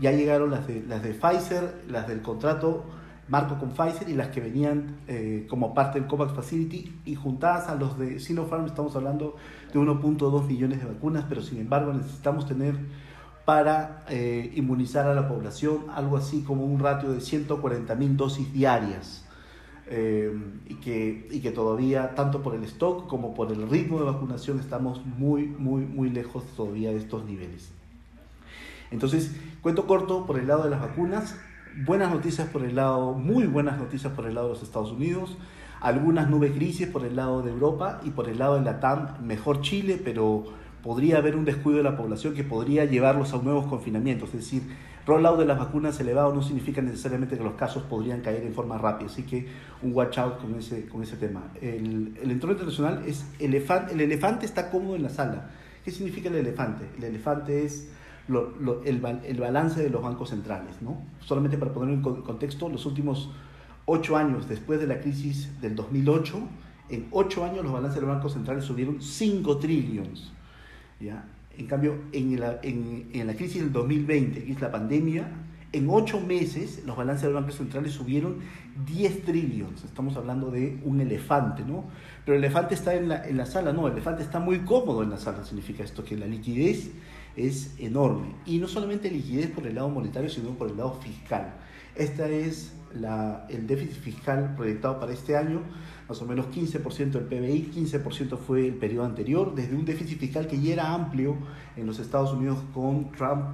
Ya 0.00 0.10
llegaron 0.10 0.50
las 0.50 0.66
de, 0.66 0.82
las 0.82 1.00
de 1.00 1.14
Pfizer, 1.14 1.84
las 1.86 2.08
del 2.08 2.22
contrato 2.22 2.84
marco 3.28 3.58
con 3.58 3.70
Pfizer 3.70 4.08
y 4.08 4.14
las 4.14 4.28
que 4.28 4.40
venían 4.40 4.96
eh, 5.06 5.46
como 5.48 5.74
parte 5.74 6.00
del 6.00 6.08
COVAX 6.08 6.32
Facility 6.32 7.00
y 7.04 7.14
juntadas 7.14 7.68
a 7.68 7.74
los 7.74 7.98
de 7.98 8.20
Sinopharm 8.20 8.66
estamos 8.66 8.96
hablando 8.96 9.36
de 9.72 9.78
1.2 9.78 10.46
millones 10.46 10.80
de 10.80 10.86
vacunas, 10.86 11.24
pero 11.28 11.42
sin 11.42 11.60
embargo 11.60 11.92
necesitamos 11.92 12.46
tener 12.46 12.74
para 13.44 14.04
eh, 14.08 14.52
inmunizar 14.56 15.06
a 15.06 15.14
la 15.14 15.28
población 15.28 15.86
algo 15.94 16.16
así 16.16 16.42
como 16.42 16.64
un 16.64 16.78
ratio 16.80 17.10
de 17.10 17.20
140 17.20 17.94
mil 17.94 18.16
dosis 18.16 18.52
diarias. 18.52 19.24
Eh, 19.90 20.38
y, 20.66 20.74
que, 20.74 21.26
y 21.30 21.40
que 21.40 21.50
todavía, 21.50 22.14
tanto 22.14 22.42
por 22.42 22.54
el 22.54 22.62
stock 22.64 23.06
como 23.06 23.32
por 23.32 23.50
el 23.50 23.70
ritmo 23.70 23.98
de 23.98 24.04
vacunación, 24.04 24.60
estamos 24.60 25.04
muy, 25.06 25.46
muy, 25.46 25.86
muy 25.86 26.10
lejos 26.10 26.44
todavía 26.54 26.90
de 26.90 26.98
estos 26.98 27.24
niveles. 27.24 27.70
Entonces, 28.90 29.34
cuento 29.62 29.86
corto 29.86 30.26
por 30.26 30.38
el 30.38 30.46
lado 30.46 30.64
de 30.64 30.70
las 30.70 30.82
vacunas, 30.82 31.36
buenas 31.84 32.10
noticias 32.10 32.48
por 32.48 32.64
el 32.64 32.74
lado, 32.74 33.12
muy 33.12 33.46
buenas 33.46 33.78
noticias 33.78 34.12
por 34.12 34.26
el 34.26 34.34
lado 34.34 34.48
de 34.48 34.54
los 34.54 34.62
Estados 34.62 34.90
Unidos, 34.90 35.36
algunas 35.80 36.28
nubes 36.28 36.54
grises 36.54 36.88
por 36.88 37.04
el 37.04 37.14
lado 37.14 37.42
de 37.42 37.50
Europa 37.52 38.00
y 38.04 38.10
por 38.10 38.28
el 38.28 38.38
lado 38.38 38.56
de 38.56 38.62
la 38.62 38.80
TAM, 38.80 39.24
mejor 39.24 39.60
Chile, 39.60 40.00
pero 40.02 40.44
podría 40.82 41.18
haber 41.18 41.36
un 41.36 41.44
descuido 41.44 41.78
de 41.78 41.84
la 41.84 41.96
población 41.96 42.34
que 42.34 42.42
podría 42.42 42.84
llevarlos 42.84 43.32
a 43.32 43.38
nuevos 43.38 43.66
confinamientos. 43.66 44.30
Es 44.30 44.40
decir, 44.40 44.62
rollout 45.06 45.38
de 45.38 45.44
las 45.44 45.58
vacunas 45.58 45.98
elevado 46.00 46.34
no 46.34 46.42
significa 46.42 46.82
necesariamente 46.82 47.38
que 47.38 47.44
los 47.44 47.54
casos 47.54 47.84
podrían 47.84 48.22
caer 48.22 48.42
en 48.42 48.54
forma 48.54 48.76
rápida, 48.76 49.08
así 49.08 49.22
que 49.22 49.46
un 49.82 49.94
watch 49.94 50.18
out 50.18 50.40
con 50.40 50.56
ese, 50.56 50.86
con 50.86 51.02
ese 51.04 51.16
tema. 51.16 51.44
El, 51.60 52.18
el 52.20 52.30
entorno 52.30 52.54
internacional 52.54 53.04
es 53.06 53.24
elefante, 53.38 53.94
el 53.94 54.00
elefante 54.00 54.46
está 54.46 54.70
cómodo 54.70 54.96
en 54.96 55.04
la 55.04 55.10
sala. 55.10 55.50
¿Qué 55.84 55.92
significa 55.92 56.28
el 56.28 56.34
elefante? 56.34 56.86
El 56.98 57.04
elefante 57.04 57.64
es 57.64 57.88
el, 58.28 59.20
el, 59.24 59.40
balance 59.40 59.82
de 59.82 59.90
los 59.90 60.02
bancos 60.02 60.30
centrales. 60.30 60.80
¿no? 60.80 61.02
Solamente 61.20 61.58
para 61.58 61.72
poner 61.72 61.94
en 61.94 62.02
contexto, 62.02 62.68
los 62.68 62.86
últimos 62.86 63.30
ocho 63.86 64.16
años 64.16 64.48
después 64.48 64.80
de 64.80 64.86
la 64.86 65.00
crisis 65.00 65.60
del 65.60 65.74
2008, 65.74 66.38
en 66.90 67.06
ocho 67.10 67.44
años 67.44 67.62
los 67.62 67.72
balances 67.72 68.00
de 68.00 68.06
los 68.06 68.14
bancos 68.14 68.32
centrales 68.32 68.64
subieron 68.64 69.00
5 69.00 69.58
trillones. 69.58 70.30
En 71.56 71.66
cambio, 71.66 71.96
en 72.12 72.38
la, 72.38 72.60
en, 72.62 73.08
en 73.12 73.26
la 73.26 73.34
crisis 73.34 73.62
del 73.62 73.72
2020, 73.72 74.44
que 74.44 74.52
es 74.52 74.60
la 74.60 74.70
pandemia, 74.70 75.28
en 75.72 75.88
ocho 75.90 76.20
meses 76.20 76.82
los 76.86 76.96
balances 76.96 77.22
de 77.22 77.28
los 77.28 77.42
bancos 77.42 77.56
centrales 77.56 77.92
subieron 77.92 78.38
10 78.86 79.24
trillones. 79.24 79.84
Estamos 79.84 80.16
hablando 80.16 80.50
de 80.50 80.80
un 80.84 81.00
elefante, 81.00 81.62
¿no? 81.64 81.84
Pero 82.24 82.38
el 82.38 82.44
elefante 82.44 82.74
está 82.74 82.94
en 82.94 83.08
la, 83.08 83.26
en 83.26 83.36
la 83.36 83.46
sala, 83.46 83.72
no, 83.72 83.86
el 83.86 83.92
elefante 83.92 84.22
está 84.22 84.40
muy 84.40 84.60
cómodo 84.60 85.02
en 85.02 85.10
la 85.10 85.18
sala. 85.18 85.44
Significa 85.44 85.84
esto 85.84 86.04
que 86.04 86.16
la 86.16 86.26
liquidez 86.26 86.90
es 87.36 87.74
enorme. 87.78 88.34
Y 88.46 88.58
no 88.58 88.68
solamente 88.68 89.10
liquidez 89.10 89.50
por 89.50 89.66
el 89.66 89.74
lado 89.74 89.88
monetario, 89.88 90.28
sino 90.28 90.50
por 90.50 90.70
el 90.70 90.76
lado 90.76 90.94
fiscal. 90.94 91.54
Este 91.94 92.46
es 92.46 92.72
la, 92.94 93.46
el 93.48 93.66
déficit 93.66 94.00
fiscal 94.00 94.54
proyectado 94.56 94.98
para 94.98 95.12
este 95.12 95.36
año, 95.36 95.62
más 96.08 96.22
o 96.22 96.26
menos 96.26 96.46
15% 96.46 97.10
del 97.10 97.24
PBI, 97.24 97.72
15% 97.74 98.38
fue 98.38 98.66
el 98.66 98.74
periodo 98.74 99.04
anterior, 99.04 99.54
desde 99.54 99.74
un 99.74 99.84
déficit 99.84 100.18
fiscal 100.18 100.46
que 100.46 100.60
ya 100.60 100.74
era 100.74 100.94
amplio 100.94 101.36
en 101.76 101.86
los 101.86 101.98
Estados 101.98 102.32
Unidos 102.32 102.58
con 102.72 103.12
Trump. 103.12 103.46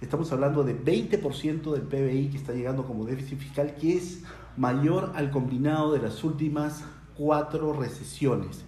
Estamos 0.00 0.32
hablando 0.32 0.64
de 0.64 0.82
20% 0.82 1.72
del 1.72 1.82
PBI 1.82 2.30
que 2.30 2.38
está 2.38 2.54
llegando 2.54 2.86
como 2.86 3.04
déficit 3.04 3.38
fiscal, 3.38 3.74
que 3.78 3.98
es 3.98 4.22
mayor 4.56 5.12
al 5.14 5.30
combinado 5.30 5.92
de 5.92 6.00
las 6.00 6.24
últimas 6.24 6.84
cuatro 7.14 7.74
recesiones. 7.74 8.64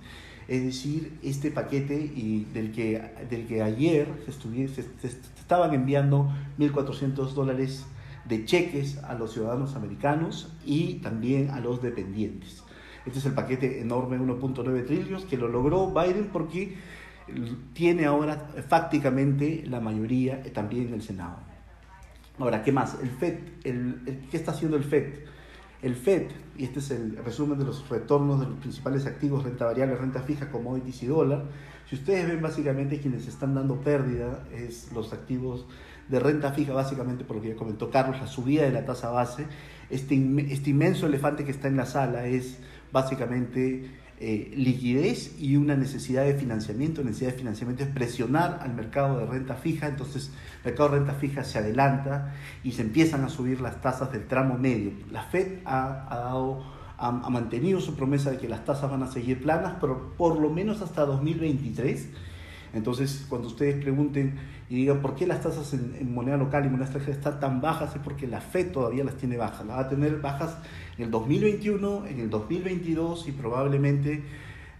Es 0.47 0.63
decir, 0.63 1.19
este 1.23 1.51
paquete 1.51 1.95
y 1.95 2.45
del, 2.53 2.71
que, 2.73 3.01
del 3.31 3.47
que 3.47 3.63
ayer 3.63 4.09
se, 4.27 4.33
se, 4.33 5.09
estaban 5.09 5.73
enviando 5.73 6.31
1.400 6.59 7.33
dólares 7.33 7.87
de 8.27 8.45
cheques 8.45 8.99
a 8.99 9.15
los 9.15 9.33
ciudadanos 9.33 9.75
americanos 9.75 10.53
y 10.67 10.95
también 10.97 11.49
a 11.49 11.61
los 11.61 11.81
dependientes. 11.81 12.63
Este 13.07 13.21
es 13.21 13.25
el 13.25 13.33
paquete 13.33 13.81
enorme 13.81 14.19
1.9 14.19 14.87
trillones 14.87 15.25
que 15.25 15.39
lo 15.39 15.49
logró 15.49 15.91
Biden 15.91 16.29
porque 16.31 16.77
tiene 17.73 18.07
ahora 18.07 18.49
fácticamente 18.69 19.65
la 19.67 19.81
mayoría 19.81 20.43
también 20.53 20.89
en 20.89 20.95
el 20.95 21.03
Senado. 21.03 21.37
Ahora, 22.39 22.63
¿qué 22.63 22.73
más? 22.73 22.99
El 23.03 23.11
FED, 23.11 23.39
el, 23.65 24.27
¿qué 24.31 24.37
está 24.37 24.53
haciendo 24.53 24.77
el 24.77 24.85
FED? 24.85 25.25
El 25.83 25.97
FED, 25.97 26.29
y 26.57 26.65
este 26.65 26.79
es 26.79 26.91
el 26.93 27.17
resumen 27.25 27.59
de 27.59 27.65
los 27.65 27.89
retornos 27.89 28.41
de 28.41 28.47
los 28.47 28.59
principales 28.59 29.05
activos, 29.07 29.45
renta 29.45 29.67
variable, 29.67 29.97
renta 29.97 30.23
fija, 30.23 30.51
commodities 30.51 31.03
y 31.03 31.07
dólar, 31.07 31.45
si 31.89 31.97
ustedes 31.97 32.27
ven 32.27 32.41
básicamente 32.41 33.01
quienes 33.01 33.27
están 33.27 33.55
dando 33.55 33.81
pérdida 33.81 34.45
es 34.55 34.91
los 34.93 35.13
activos 35.13 35.67
de 36.09 36.21
renta 36.21 36.53
fija, 36.53 36.73
básicamente 36.73 37.25
por 37.25 37.37
lo 37.37 37.43
que 37.43 37.51
ya 37.51 37.57
comentó 37.57 37.91
Carlos, 37.91 38.19
la 38.21 38.27
subida 38.27 38.63
de 38.63 38.71
la 38.71 38.85
tasa 38.87 39.11
base, 39.11 39.47
este, 39.91 40.15
este 40.51 40.71
inmenso 40.71 41.07
elefante 41.07 41.45
que 41.45 41.51
está 41.51 41.69
en 41.69 41.77
la 41.77 41.85
sala 41.85 42.27
es 42.27 42.59
básicamente 42.93 43.91
eh, 44.25 44.53
liquidez 44.55 45.35
y 45.41 45.57
una 45.57 45.75
necesidad 45.75 46.25
de 46.25 46.35
financiamiento. 46.35 47.03
Necesidad 47.03 47.33
de 47.33 47.39
financiamiento 47.39 47.83
es 47.83 47.91
presionar 47.91 48.61
al 48.63 48.73
mercado 48.73 49.19
de 49.19 49.27
renta 49.27 49.57
fija, 49.57 49.89
entonces 49.89 50.31
el 50.59 50.67
mercado 50.67 50.91
de 50.91 50.99
renta 50.99 51.15
fija 51.15 51.43
se 51.43 51.59
adelanta 51.59 52.33
y 52.63 52.71
se 52.71 52.83
empiezan 52.83 53.25
a 53.25 53.29
subir 53.29 53.61
las 53.61 53.81
tasas 53.81 54.13
del 54.13 54.29
tramo 54.29 54.57
medio. 54.59 54.93
La 55.11 55.25
Fed 55.25 55.59
ha, 55.65 56.31
mantenido 57.31 57.81
su 57.81 57.97
promesa 57.97 58.31
de 58.31 58.39
que 58.39 58.49
las 58.49 58.65
tasas 58.65 58.89
van 58.89 59.03
a 59.03 59.09
seguir 59.09 59.43
planas, 59.43 59.79
pero 59.81 60.15
por 60.17 60.39
lo 60.39 60.51
menos 60.51 60.83
hasta 60.83 61.05
2023. 61.05 62.09
Entonces, 62.75 63.27
cuando 63.29 63.49
ustedes 63.49 63.83
pregunten 63.83 64.39
y 64.73 64.77
digan 64.77 65.03
por 65.03 65.15
qué 65.15 65.27
las 65.27 65.43
tasas 65.43 65.75
en, 65.75 66.15
moneda 66.15 66.39
local 66.39 66.65
y 66.65 66.71
moneda 66.71 66.87
extranjera 66.87 67.19
están 67.19 67.41
tan 67.41 67.61
bajas, 67.61 67.95
es 67.95 68.01
porque 68.01 68.27
la 68.27 68.41
Fed 68.41 68.73
todavía 68.73 69.05
las 69.05 69.17
tiene 69.17 69.37
bajas. 69.37 69.67
Las 69.67 69.77
va 69.77 69.81
a 69.83 69.89
tener 69.91 70.19
bajas 70.19 70.57
en 70.97 71.05
el 71.05 71.11
2021, 71.11 72.07
en 72.07 72.21
el 72.21 72.31
2022 72.31 73.29
y 73.29 73.33
probablemente 73.33 74.25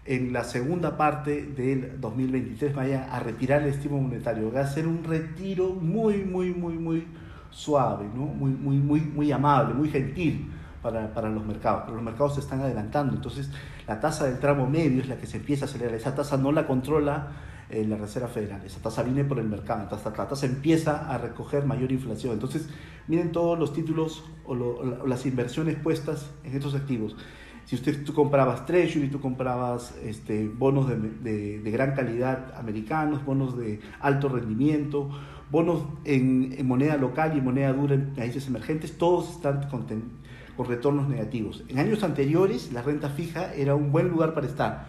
en 0.05 0.33
la 0.33 0.45
segunda 0.45 0.97
parte 0.97 1.43
del 1.45 2.01
2023 2.01 2.73
vaya 2.73 3.13
a 3.13 3.19
retirar 3.19 3.61
el 3.61 3.67
estímulo 3.67 4.01
monetario. 4.01 4.51
Va 4.51 4.61
a 4.61 4.67
ser 4.67 4.87
un 4.87 5.03
retiro 5.03 5.69
muy, 5.75 6.23
muy, 6.23 6.55
muy, 6.55 6.73
muy 6.73 7.05
suave, 7.51 8.07
¿no? 8.15 8.25
muy, 8.25 8.49
muy, 8.49 8.77
muy, 8.77 8.99
muy 8.99 9.31
amable, 9.31 9.75
muy 9.75 9.89
gentil 9.89 10.49
para, 10.81 11.13
para 11.13 11.29
los 11.29 11.45
mercados. 11.45 11.83
Pero 11.85 11.97
los 11.97 12.03
mercados 12.03 12.33
se 12.33 12.39
están 12.39 12.61
adelantando. 12.61 13.13
Entonces, 13.13 13.51
la 13.87 13.99
tasa 13.99 14.25
del 14.25 14.39
tramo 14.39 14.67
medio 14.67 15.03
es 15.03 15.07
la 15.07 15.17
que 15.17 15.27
se 15.27 15.37
empieza 15.37 15.65
a 15.65 15.67
acelerar. 15.67 15.93
Esa 15.93 16.15
tasa 16.15 16.35
no 16.35 16.51
la 16.51 16.65
controla 16.65 17.52
en 17.73 17.89
la 17.89 17.97
Reserva 17.97 18.27
Federal. 18.27 18.61
Esa 18.65 18.81
tasa 18.81 19.03
viene 19.03 19.23
por 19.23 19.39
el 19.39 19.47
mercado, 19.47 19.87
la 19.89 20.27
tasa 20.27 20.45
empieza 20.45 21.09
a 21.13 21.17
recoger 21.17 21.65
mayor 21.65 21.91
inflación. 21.91 22.33
Entonces, 22.33 22.69
miren 23.07 23.31
todos 23.31 23.57
los 23.57 23.73
títulos 23.73 24.23
o, 24.45 24.55
las 25.05 25.25
inversiones 25.25 25.75
puestas 25.75 26.31
en 26.43 26.55
estos 26.55 26.75
activos. 26.75 27.15
Si 27.65 27.75
usted 27.75 28.03
tú 28.03 28.13
comprabas 28.13 28.65
Treasury, 28.65 29.07
tú 29.07 29.21
comprabas 29.21 29.95
este, 30.03 30.47
bonos 30.47 30.87
de, 30.89 31.59
de, 31.59 31.71
gran 31.71 31.95
calidad 31.95 32.53
americanos, 32.57 33.23
bonos 33.23 33.57
de 33.57 33.79
alto 34.01 34.27
rendimiento, 34.27 35.09
bonos 35.49 35.85
en, 36.03 36.53
en, 36.57 36.67
moneda 36.67 36.97
local 36.97 37.37
y 37.37 37.41
moneda 37.41 37.71
dura 37.71 37.95
en 37.95 38.13
países 38.13 38.47
emergentes, 38.47 38.97
todos 38.97 39.29
están 39.31 39.69
con, 39.69 39.85
con 40.57 40.65
retornos 40.67 41.07
negativos. 41.07 41.63
En 41.69 41.79
años 41.79 42.03
anteriores, 42.03 42.73
la 42.73 42.81
renta 42.81 43.09
fija 43.09 43.53
era 43.53 43.75
un 43.75 43.93
buen 43.93 44.09
lugar 44.09 44.33
para 44.33 44.45
estar 44.45 44.87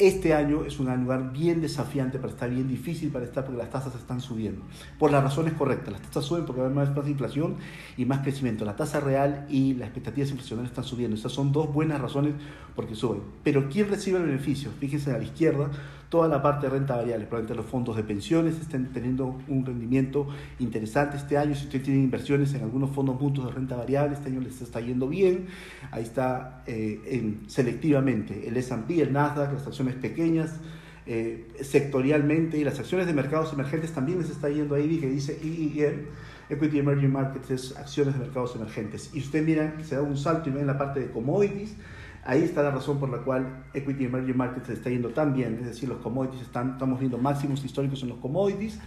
este 0.00 0.32
año 0.32 0.64
es 0.64 0.80
un 0.80 0.86
lugar 1.02 1.30
bien 1.30 1.60
desafiante 1.60 2.18
para 2.18 2.32
estar, 2.32 2.48
bien 2.48 2.66
difícil 2.66 3.10
para 3.10 3.26
estar 3.26 3.44
porque 3.44 3.58
las 3.58 3.70
tasas 3.70 3.94
están 3.94 4.20
subiendo. 4.20 4.62
Por 4.98 5.12
las 5.12 5.22
razones 5.22 5.52
correctas. 5.52 5.92
Las 5.92 6.02
tasas 6.02 6.24
suben 6.24 6.46
porque 6.46 6.62
haber 6.62 6.72
más 6.72 6.88
inflación 7.06 7.56
y 7.98 8.06
más 8.06 8.20
crecimiento. 8.20 8.64
La 8.64 8.76
tasa 8.76 9.00
real 9.00 9.46
y 9.50 9.74
las 9.74 9.88
expectativas 9.88 10.30
inflacionarias 10.30 10.72
están 10.72 10.84
subiendo. 10.84 11.16
Esas 11.16 11.32
son 11.32 11.52
dos 11.52 11.72
buenas 11.72 12.00
razones 12.00 12.34
porque 12.74 12.94
suben. 12.94 13.20
Pero 13.44 13.68
¿quién 13.68 13.88
recibe 13.88 14.18
el 14.18 14.24
beneficio? 14.24 14.70
Fíjense 14.80 15.12
a 15.12 15.18
la 15.18 15.24
izquierda, 15.24 15.70
toda 16.10 16.28
la 16.28 16.42
parte 16.42 16.66
de 16.66 16.72
renta 16.72 16.96
variable. 16.96 17.24
Probablemente 17.24 17.54
los 17.54 17.66
fondos 17.66 17.96
de 17.96 18.02
pensiones 18.02 18.60
estén 18.60 18.92
teniendo 18.92 19.38
un 19.48 19.64
rendimiento 19.64 20.26
interesante 20.58 21.16
este 21.16 21.38
año. 21.38 21.54
Si 21.54 21.64
usted 21.64 21.82
tiene 21.82 22.00
inversiones 22.00 22.52
en 22.52 22.62
algunos 22.62 22.90
fondos 22.90 23.18
mutuos 23.18 23.46
de 23.46 23.52
renta 23.54 23.76
variable, 23.76 24.16
este 24.16 24.28
año 24.28 24.40
les 24.40 24.60
está 24.60 24.80
yendo 24.80 25.08
bien. 25.08 25.46
Ahí 25.92 26.02
está 26.02 26.62
eh, 26.66 27.00
en, 27.06 27.48
selectivamente 27.48 28.48
el 28.48 28.56
S&P, 28.56 29.00
el 29.00 29.12
Nasdaq, 29.12 29.52
las 29.52 29.66
acciones 29.66 29.94
pequeñas, 29.94 30.58
eh, 31.06 31.48
sectorialmente 31.62 32.58
y 32.58 32.64
las 32.64 32.78
acciones 32.78 33.06
de 33.06 33.12
mercados 33.12 33.52
emergentes 33.52 33.92
también 33.92 34.18
les 34.18 34.30
está 34.30 34.48
yendo 34.48 34.74
ahí, 34.74 34.98
que 34.98 35.08
dice 35.08 35.38
IEM, 35.42 36.06
Equity 36.48 36.80
Emerging 36.80 37.12
Markets, 37.12 37.50
es 37.52 37.76
acciones 37.76 38.14
de 38.14 38.20
mercados 38.20 38.56
emergentes. 38.56 39.10
Y 39.14 39.20
usted 39.20 39.44
mira, 39.44 39.74
se 39.84 39.94
da 39.94 40.02
un 40.02 40.16
salto 40.16 40.50
y 40.50 40.52
ve 40.52 40.60
en 40.60 40.66
la 40.66 40.76
parte 40.76 40.98
de 40.98 41.10
commodities, 41.10 41.76
ahí 42.24 42.42
está 42.42 42.62
la 42.62 42.70
razón 42.70 42.98
por 42.98 43.10
la 43.10 43.18
cual 43.18 43.64
Equity 43.74 44.04
Emerging 44.04 44.36
Markets 44.36 44.68
está 44.70 44.90
yendo 44.90 45.10
tan 45.10 45.34
bien, 45.34 45.58
es 45.60 45.66
decir, 45.66 45.88
los 45.88 45.98
commodities 45.98 46.42
están, 46.42 46.72
estamos 46.72 46.98
viendo 46.98 47.18
máximos 47.18 47.64
históricos 47.64 48.02
en 48.02 48.10
los 48.10 48.18
commodities, 48.18 48.78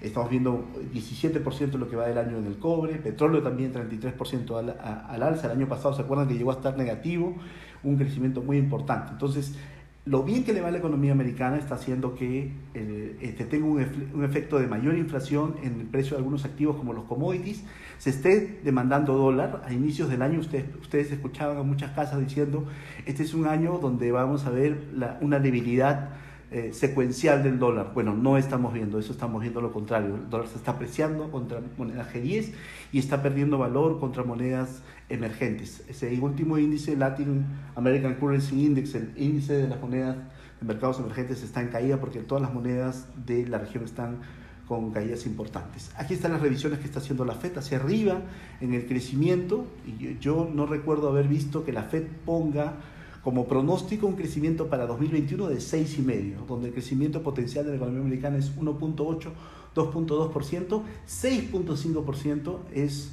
estamos 0.00 0.30
viendo 0.30 0.64
17% 0.92 1.70
de 1.70 1.78
lo 1.78 1.88
que 1.88 1.96
va 1.96 2.06
del 2.06 2.18
año 2.18 2.38
en 2.38 2.46
el 2.46 2.58
cobre, 2.58 2.94
petróleo 2.96 3.42
también 3.42 3.72
33% 3.72 4.58
al, 4.58 4.76
al 4.80 5.22
alza, 5.22 5.46
el 5.46 5.58
año 5.58 5.68
pasado 5.68 5.94
se 5.94 6.02
acuerdan 6.02 6.28
que 6.28 6.34
llegó 6.34 6.50
a 6.50 6.54
estar 6.54 6.76
negativo, 6.76 7.36
un 7.84 7.96
crecimiento 7.96 8.42
muy 8.42 8.58
importante. 8.58 9.12
Entonces, 9.12 9.56
lo 10.04 10.24
bien 10.24 10.42
que 10.42 10.52
le 10.52 10.60
va 10.60 10.72
la 10.72 10.78
economía 10.78 11.12
americana 11.12 11.58
está 11.58 11.76
haciendo 11.76 12.16
que 12.16 12.50
eh, 12.74 13.16
este, 13.20 13.44
tenga 13.44 13.66
un, 13.66 14.24
efecto 14.24 14.58
de 14.58 14.66
mayor 14.66 14.96
inflación 14.96 15.54
en 15.62 15.78
el 15.78 15.86
precio 15.86 16.12
de 16.12 16.16
algunos 16.18 16.44
activos 16.44 16.76
como 16.76 16.92
los 16.92 17.04
commodities, 17.04 17.62
se 17.98 18.10
esté 18.10 18.60
demandando 18.64 19.14
dólar. 19.14 19.62
A 19.64 19.72
inicios 19.72 20.08
del 20.08 20.22
año 20.22 20.40
ustedes, 20.40 20.64
ustedes 20.80 21.12
escuchaban 21.12 21.56
a 21.56 21.62
muchas 21.62 21.92
casas 21.92 22.18
diciendo, 22.18 22.66
este 23.06 23.22
es 23.22 23.32
un 23.32 23.46
año 23.46 23.78
donde 23.78 24.10
vamos 24.10 24.44
a 24.44 24.50
ver 24.50 24.88
una 25.20 25.38
debilidad 25.38 26.10
eh, 26.50 26.72
secuencial 26.72 27.44
del 27.44 27.60
dólar. 27.60 27.92
Bueno, 27.94 28.12
no 28.12 28.36
estamos 28.36 28.74
viendo 28.74 28.98
eso, 28.98 29.12
estamos 29.12 29.40
viendo 29.40 29.60
lo 29.60 29.72
contrario. 29.72 30.16
El 30.16 30.28
dólar 30.28 30.48
se 30.48 30.56
está 30.56 30.72
apreciando 30.72 31.30
contra 31.30 31.62
monedas 31.78 32.12
G10 32.12 32.52
y 32.90 32.98
está 32.98 33.22
perdiendo 33.22 33.56
valor 33.56 34.00
contra 34.00 34.24
monedas 34.24 34.82
emergentes. 35.12 35.82
Ese 35.88 36.18
último 36.20 36.58
índice, 36.58 36.96
Latin 36.96 37.44
American 37.74 38.14
Currency 38.14 38.66
Index, 38.66 38.94
el 38.94 39.12
índice 39.16 39.54
de 39.54 39.68
las 39.68 39.80
monedas 39.80 40.16
de 40.60 40.66
mercados 40.66 40.98
emergentes, 40.98 41.42
está 41.42 41.60
en 41.60 41.68
caída 41.68 42.00
porque 42.00 42.20
todas 42.20 42.42
las 42.42 42.52
monedas 42.52 43.06
de 43.26 43.46
la 43.46 43.58
región 43.58 43.84
están 43.84 44.18
con 44.66 44.90
caídas 44.90 45.26
importantes. 45.26 45.90
Aquí 45.96 46.14
están 46.14 46.32
las 46.32 46.40
revisiones 46.40 46.78
que 46.78 46.86
está 46.86 47.00
haciendo 47.00 47.24
la 47.24 47.34
FED 47.34 47.58
hacia 47.58 47.78
arriba 47.78 48.22
en 48.60 48.72
el 48.72 48.86
crecimiento 48.86 49.66
y 49.86 50.18
yo 50.18 50.48
no 50.52 50.66
recuerdo 50.66 51.08
haber 51.08 51.28
visto 51.28 51.64
que 51.64 51.72
la 51.72 51.82
FED 51.82 52.06
ponga 52.24 52.76
como 53.22 53.46
pronóstico 53.46 54.06
un 54.06 54.16
crecimiento 54.16 54.68
para 54.68 54.86
2021 54.86 55.48
de 55.48 55.56
6,5%, 55.56 56.46
donde 56.46 56.68
el 56.68 56.74
crecimiento 56.74 57.22
potencial 57.22 57.64
de 57.64 57.72
la 57.72 57.76
economía 57.76 58.00
americana 58.02 58.38
es 58.38 58.56
1.8, 58.56 59.30
2.2%, 59.74 60.82
6.5% 61.06 62.58
es 62.72 63.12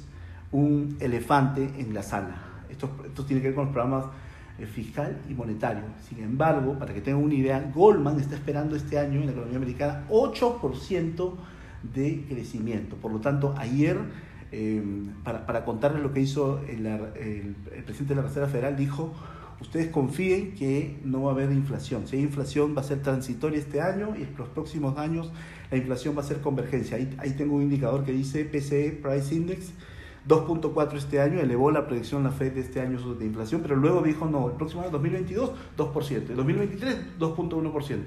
un 0.52 0.96
elefante 1.00 1.70
en 1.78 1.94
la 1.94 2.02
sala. 2.02 2.36
Esto, 2.68 2.90
esto 3.06 3.24
tiene 3.24 3.42
que 3.42 3.48
ver 3.48 3.54
con 3.54 3.66
los 3.66 3.72
programas 3.72 4.06
eh, 4.60 4.66
fiscal 4.66 5.18
y 5.28 5.34
monetario. 5.34 5.84
Sin 6.06 6.22
embargo, 6.22 6.78
para 6.78 6.92
que 6.92 7.00
tengan 7.00 7.22
una 7.22 7.34
idea, 7.34 7.70
Goldman 7.74 8.20
está 8.20 8.34
esperando 8.34 8.76
este 8.76 8.98
año 8.98 9.20
en 9.20 9.26
la 9.26 9.32
economía 9.32 9.56
americana 9.56 10.04
8% 10.10 11.32
de 11.94 12.24
crecimiento. 12.28 12.96
Por 12.96 13.12
lo 13.12 13.20
tanto, 13.20 13.54
ayer, 13.56 13.98
eh, 14.52 14.82
para, 15.24 15.46
para, 15.46 15.64
contarles 15.64 16.02
lo 16.02 16.12
que 16.12 16.20
hizo 16.20 16.60
el, 16.68 16.82
presidente 17.84 18.14
de 18.14 18.16
la 18.16 18.22
Reserva 18.22 18.48
Federal, 18.48 18.76
dijo 18.76 19.14
ustedes 19.62 19.88
confíen 19.88 20.54
que 20.54 20.98
no 21.04 21.22
va 21.22 21.32
a 21.32 21.34
haber 21.34 21.52
inflación. 21.52 22.06
Si 22.06 22.16
hay 22.16 22.22
inflación 22.22 22.74
va 22.76 22.80
a 22.80 22.84
ser 22.84 23.02
transitoria 23.02 23.58
este 23.58 23.80
año 23.80 24.14
y 24.18 24.22
en 24.22 24.34
los 24.36 24.48
próximos 24.48 24.96
años 24.98 25.30
la 25.70 25.76
inflación 25.76 26.16
va 26.16 26.20
a 26.20 26.24
ser 26.24 26.40
convergencia. 26.40 26.96
Ahí 27.18 27.30
tengo 27.36 27.56
un 27.56 27.62
indicador 27.62 28.04
que 28.04 28.12
dice 28.12 28.44
PCE 28.44 28.92
Price 29.02 29.34
Index 29.34 29.72
2.4 30.28 30.94
este 30.94 31.20
año, 31.20 31.40
elevó 31.40 31.70
la 31.70 31.86
predicción 31.86 32.24
la 32.24 32.30
Fed 32.30 32.52
de 32.52 32.60
este 32.60 32.80
año 32.80 32.98
de 33.14 33.24
inflación, 33.24 33.62
pero 33.62 33.76
luego 33.76 34.02
dijo 34.02 34.26
no, 34.26 34.48
el 34.48 34.54
próximo 34.54 34.82
año 34.82 34.90
2022 34.90 35.52
2%, 35.76 36.30
el 36.30 36.36
2023 36.36 37.18
2.1%. 37.18 38.04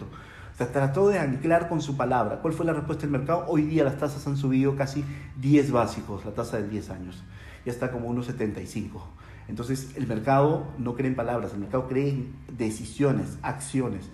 O 0.53 0.55
sea, 0.55 0.72
trató 0.72 1.08
de 1.08 1.17
anclar 1.17 1.67
con 1.67 1.82
su 1.82 1.98
palabra. 1.98 2.39
¿Cuál 2.39 2.53
fue 2.53 2.65
la 2.65 2.74
respuesta 2.74 3.01
del 3.03 3.12
mercado? 3.12 3.46
Hoy 3.48 3.63
día 3.63 3.84
las 3.84 3.98
tasas 3.98 4.25
han 4.27 4.38
subido 4.38 4.75
casi 4.75 5.03
10 5.41 5.72
básicos, 5.72 6.24
la 6.25 6.32
tasa 6.32 6.58
de 6.58 6.70
10 6.70 6.91
años. 6.91 7.24
Ya 7.65 7.72
está 7.72 7.91
como 7.91 8.08
unos 8.08 8.27
75. 8.27 9.03
Entonces, 9.48 9.93
el 9.96 10.05
mercado 10.05 10.67
no 10.77 10.93
cree 10.93 11.08
en 11.08 11.15
palabras, 11.15 11.53
el 11.53 11.60
mercado 11.60 11.88
cree 11.88 12.10
en 12.10 12.36
decisiones, 12.55 13.39
acciones. 13.41 14.10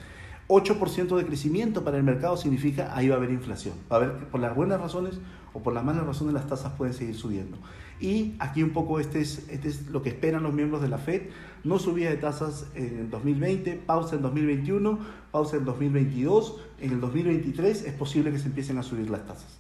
8% 0.48 1.15
de 1.15 1.25
crecimiento 1.25 1.84
para 1.84 1.98
el 1.98 2.03
mercado 2.03 2.36
significa 2.36 2.96
ahí 2.96 3.10
va 3.10 3.15
a 3.15 3.18
haber 3.18 3.32
inflación. 3.32 3.75
Va 3.91 3.98
a 3.98 4.00
haber, 4.00 4.29
por 4.29 4.39
las 4.39 4.56
buenas 4.56 4.79
razones 4.79 5.20
o 5.53 5.62
por 5.62 5.74
las 5.74 5.84
malas 5.84 6.06
razones, 6.06 6.34
las 6.34 6.48
tasas 6.48 6.74
pueden 6.74 6.94
seguir 6.94 7.15
subiendo. 7.15 7.58
Y 8.00 8.36
aquí 8.39 8.63
un 8.63 8.70
poco 8.72 9.00
este 9.00 9.20
es, 9.20 9.50
este 9.50 9.68
es 9.68 9.88
lo 9.88 10.01
que 10.01 10.10
esperan 10.10 10.44
los 10.44 10.53
miembros 10.53 10.82
de 10.82 10.88
la 10.88 10.98
Fed. 10.98 11.24
No 11.63 11.79
subida 11.79 12.10
de 12.10 12.18
tasas 12.18 12.68
en 12.75 13.10
2020, 13.10 13.74
pausa 13.86 14.15
en 14.15 14.22
2021, 14.22 15.00
pausa 15.32 15.58
en 15.58 15.65
2022. 15.65 16.62
En 16.79 16.91
el 16.94 17.01
2023 17.01 17.86
es 17.86 17.94
posible 17.94 18.32
que 18.32 18.39
se 18.39 18.48
empiecen 18.48 18.77
a 18.77 18.84
subir 18.84 19.10
las 19.10 19.25
tasas. 19.25 19.60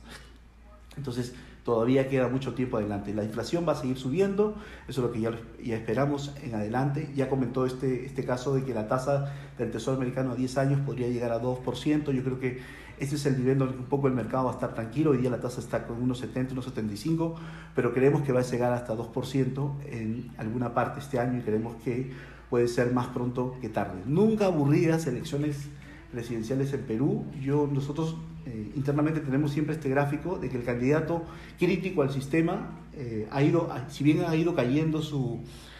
Entonces, 0.95 1.33
todavía 1.63 2.07
queda 2.07 2.29
mucho 2.29 2.53
tiempo 2.53 2.77
adelante. 2.77 3.13
La 3.13 3.23
inflación 3.23 3.65
va 3.67 3.73
a 3.73 3.75
seguir 3.75 3.97
subiendo, 3.97 4.55
eso 4.87 5.01
es 5.01 5.07
lo 5.07 5.11
que 5.11 5.19
ya, 5.19 5.31
ya 5.63 5.75
esperamos 5.75 6.33
en 6.41 6.55
adelante. 6.55 7.11
Ya 7.15 7.29
comentó 7.29 7.65
este, 7.65 8.05
este 8.05 8.23
caso 8.23 8.55
de 8.55 8.63
que 8.63 8.73
la 8.73 8.87
tasa 8.87 9.33
del 9.57 9.71
Tesoro 9.71 9.97
americano 9.97 10.31
a 10.31 10.35
10 10.35 10.57
años 10.57 10.79
podría 10.85 11.09
llegar 11.09 11.31
a 11.31 11.41
2%. 11.41 12.11
Yo 12.11 12.23
creo 12.23 12.39
que 12.39 12.59
ese 12.99 13.15
es 13.15 13.25
el 13.25 13.37
nivel 13.37 13.57
donde 13.57 13.77
un 13.77 13.85
poco 13.85 14.07
el 14.07 14.13
mercado 14.13 14.45
va 14.45 14.51
a 14.51 14.53
estar 14.53 14.73
tranquilo. 14.73 15.11
Hoy 15.11 15.17
día 15.17 15.29
la 15.29 15.39
tasa 15.39 15.59
está 15.59 15.87
con 15.87 16.01
unos 16.01 16.19
70, 16.19 16.53
unos 16.53 16.65
75, 16.65 17.35
pero 17.75 17.93
creemos 17.93 18.23
que 18.23 18.31
va 18.31 18.41
a 18.41 18.43
llegar 18.43 18.73
hasta 18.73 18.95
2% 18.95 19.73
en 19.85 20.31
alguna 20.37 20.73
parte 20.73 20.99
este 20.99 21.19
año 21.19 21.39
y 21.39 21.41
creemos 21.41 21.75
que 21.83 22.11
puede 22.49 22.67
ser 22.67 22.91
más 22.91 23.07
pronto 23.07 23.55
que 23.61 23.69
tarde. 23.69 24.01
Nunca 24.05 24.45
aburridas 24.45 25.07
elecciones 25.07 25.69
presidenciales 26.11 26.73
en 26.73 26.81
Perú. 26.81 27.25
Yo, 27.41 27.69
nosotros 27.71 28.17
eh, 28.45 28.71
internamente 28.75 29.19
tenemos 29.19 29.51
siempre 29.51 29.75
este 29.75 29.89
gráfico 29.89 30.37
de 30.37 30.49
que 30.49 30.57
el 30.57 30.63
candidato 30.63 31.23
crítico 31.57 32.01
al 32.01 32.11
sistema 32.11 32.79
eh, 32.93 33.27
ha 33.31 33.43
ido, 33.43 33.69
si 33.89 34.03
bien 34.03 34.23
ha 34.27 34.35
ido 34.35 34.55
cayendo 34.55 35.01
su, 35.01 35.39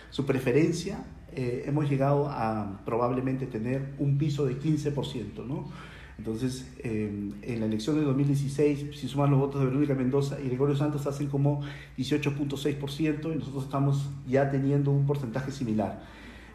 su 0.09 0.25
preferencia, 0.25 1.03
eh, 1.31 1.63
hemos 1.67 1.89
llegado 1.89 2.27
a 2.29 2.81
probablemente 2.85 3.45
tener 3.45 3.93
un 3.99 4.17
piso 4.17 4.45
de 4.45 4.59
15%, 4.59 5.45
¿no? 5.45 5.69
Entonces, 6.19 6.67
en 6.83 7.59
la 7.61 7.65
elección 7.65 7.97
de 7.97 8.03
2016, 8.03 8.87
si 8.99 9.07
suman 9.07 9.31
los 9.31 9.39
votos 9.39 9.61
de 9.61 9.67
Verónica 9.67 9.95
Mendoza 9.95 10.37
y 10.41 10.49
Gregorio 10.49 10.75
Santos, 10.75 11.07
hacen 11.07 11.27
como 11.27 11.61
18.6% 11.97 13.33
y 13.33 13.37
nosotros 13.37 13.63
estamos 13.63 14.09
ya 14.27 14.51
teniendo 14.51 14.91
un 14.91 15.05
porcentaje 15.05 15.49
similar. 15.49 16.03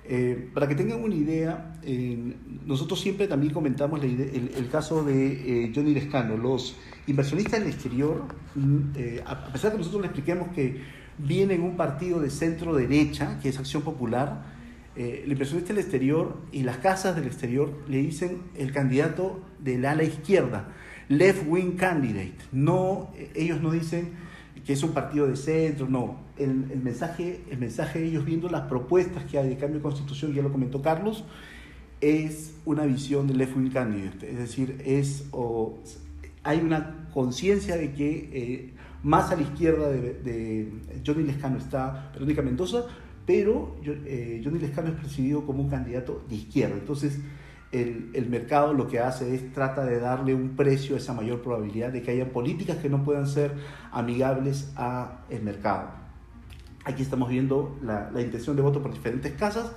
Eh, 0.06 0.50
para 0.52 0.68
que 0.68 0.74
tengan 0.74 1.02
una 1.02 1.14
idea, 1.14 1.78
eh, 1.82 2.36
nosotros 2.66 3.00
siempre 3.00 3.26
también 3.26 3.54
comentamos 3.54 4.02
el, 4.04 4.68
caso 4.70 5.02
de 5.02 5.64
eh, 5.64 5.72
Johnny 5.74 5.94
Lescano. 5.94 6.36
Los 6.36 6.76
inversionistas 7.06 7.60
del 7.60 7.70
exterior, 7.70 8.22
mm, 8.54 8.80
a 9.24 9.50
pesar 9.50 9.70
de 9.70 9.76
que 9.76 9.78
nosotros 9.78 10.02
le 10.02 10.08
expliquemos 10.08 10.48
que 10.48 10.82
viene 11.16 11.54
en 11.54 11.62
un 11.62 11.78
partido 11.78 12.20
de 12.20 12.28
centro 12.28 12.74
derecha, 12.74 13.38
que 13.40 13.48
es 13.48 13.58
Acción 13.58 13.82
Popular, 13.82 14.53
el 14.96 15.30
inversionista 15.30 15.72
del 15.72 15.82
exterior 15.82 16.36
y 16.52 16.62
las 16.62 16.78
casas 16.78 17.16
del 17.16 17.26
exterior 17.26 17.72
le 17.88 17.98
dicen 17.98 18.42
el 18.56 18.72
candidato 18.72 19.40
del 19.58 19.84
ala 19.86 20.04
izquierda, 20.04 20.68
left 21.08 21.44
wing 21.46 21.72
candidate. 21.76 22.36
No, 22.52 23.10
ellos 23.34 23.60
no 23.60 23.70
dicen 23.70 24.12
que 24.64 24.72
es 24.72 24.82
un 24.82 24.92
partido 24.92 25.26
de 25.26 25.36
centro, 25.36 25.88
no. 25.88 26.22
El, 26.38 26.54
mensaje, 26.82 27.40
el 27.50 27.58
mensaje 27.58 28.00
de 28.00 28.06
ellos 28.06 28.24
viendo 28.24 28.48
las 28.48 28.62
propuestas 28.62 29.24
que 29.24 29.38
hay 29.38 29.48
de 29.48 29.56
cambio 29.56 29.78
de 29.78 29.82
constitución, 29.82 30.32
ya 30.32 30.42
lo 30.42 30.50
comentó 30.50 30.80
Carlos, 30.82 31.24
es 32.00 32.54
una 32.64 32.84
visión 32.84 33.26
del 33.26 33.38
left 33.38 33.56
wing 33.56 33.70
candidate, 33.70 34.30
es 34.30 34.38
decir, 34.38 34.82
es, 34.84 35.24
hay 36.42 36.58
una 36.58 37.08
conciencia 37.12 37.76
de 37.76 37.92
que 37.92 38.30
eh, 38.32 38.70
más 39.02 39.30
a 39.30 39.36
la 39.36 39.42
izquierda 39.42 39.88
de, 39.88 40.14
de, 40.14 40.72
Johnny 41.06 41.24
Lescano 41.24 41.58
está 41.58 42.10
Verónica 42.12 42.42
Mendoza, 42.42 42.86
pero 43.26 43.76
eh, 43.84 44.40
Johnny 44.44 44.58
Lescano 44.58 44.88
es 44.88 44.94
percibido 44.94 45.44
como 45.46 45.62
un 45.62 45.68
candidato 45.68 46.22
de 46.28 46.36
izquierda. 46.36 46.74
Entonces, 46.74 47.18
el, 47.72 48.26
mercado 48.28 48.72
lo 48.72 48.86
que 48.86 49.00
hace 49.00 49.34
es 49.34 49.52
trata 49.52 49.84
de 49.84 49.98
darle 49.98 50.34
un 50.34 50.50
precio 50.50 50.94
a 50.94 50.98
esa 50.98 51.12
mayor 51.12 51.42
probabilidad 51.42 51.92
de 51.92 52.02
que 52.02 52.12
haya 52.12 52.30
políticas 52.30 52.76
que 52.76 52.88
no 52.88 53.02
puedan 53.02 53.26
ser 53.26 53.52
amigables 53.90 54.72
a 54.76 55.24
el 55.30 55.42
mercado. 55.42 55.90
Aquí 56.84 57.02
estamos 57.02 57.28
viendo 57.28 57.76
la, 57.82 58.10
intención 58.20 58.54
de 58.56 58.62
voto 58.62 58.80
por 58.80 58.92
diferentes 58.92 59.32
casas. 59.32 59.72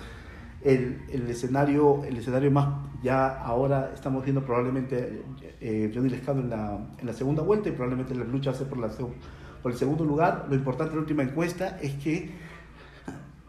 El, 0.62 1.00
escenario, 1.30 2.04
el 2.04 2.18
escenario 2.18 2.52
más, 2.52 2.68
ya 3.02 3.28
ahora 3.28 3.92
estamos 3.94 4.24
viendo 4.24 4.44
probablemente 4.44 5.24
eh, 5.62 5.92
Johnny 5.94 6.10
Lescano 6.10 6.42
en 6.42 6.50
la, 6.50 6.78
en 7.00 7.06
la 7.06 7.14
segunda 7.14 7.42
vuelta 7.42 7.70
y 7.70 7.72
probablemente 7.72 8.14
la 8.14 8.26
lucha 8.26 8.54
ser 8.54 8.68
por, 8.68 8.80
la, 8.80 8.90
por 8.90 9.72
el 9.72 9.78
segundo 9.78 10.04
lugar. 10.04 10.46
Lo 10.50 10.56
importante 10.56 10.92
de 10.92 10.96
la 10.98 11.02
última 11.02 11.24
encuesta 11.24 11.80
es 11.82 11.94
que 11.96 12.32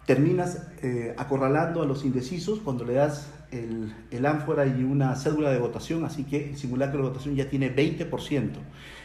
terminas 0.09 0.67
eh, 0.81 1.15
acorralando 1.19 1.83
a 1.83 1.85
los 1.85 2.03
indecisos 2.03 2.61
cuando 2.61 2.83
le 2.83 2.95
das 2.95 3.31
el, 3.50 3.95
el, 4.11 4.25
ánfora 4.25 4.67
y 4.67 4.83
una 4.83 5.15
cédula 5.17 5.50
de 5.50 5.59
votación, 5.59 6.07
así 6.07 6.25
que 6.25 6.49
el 6.49 6.57
simulacro 6.57 7.03
de 7.03 7.09
votación 7.11 7.37
ya 7.37 7.50
tiene 7.50 7.77
20%. 7.77 8.53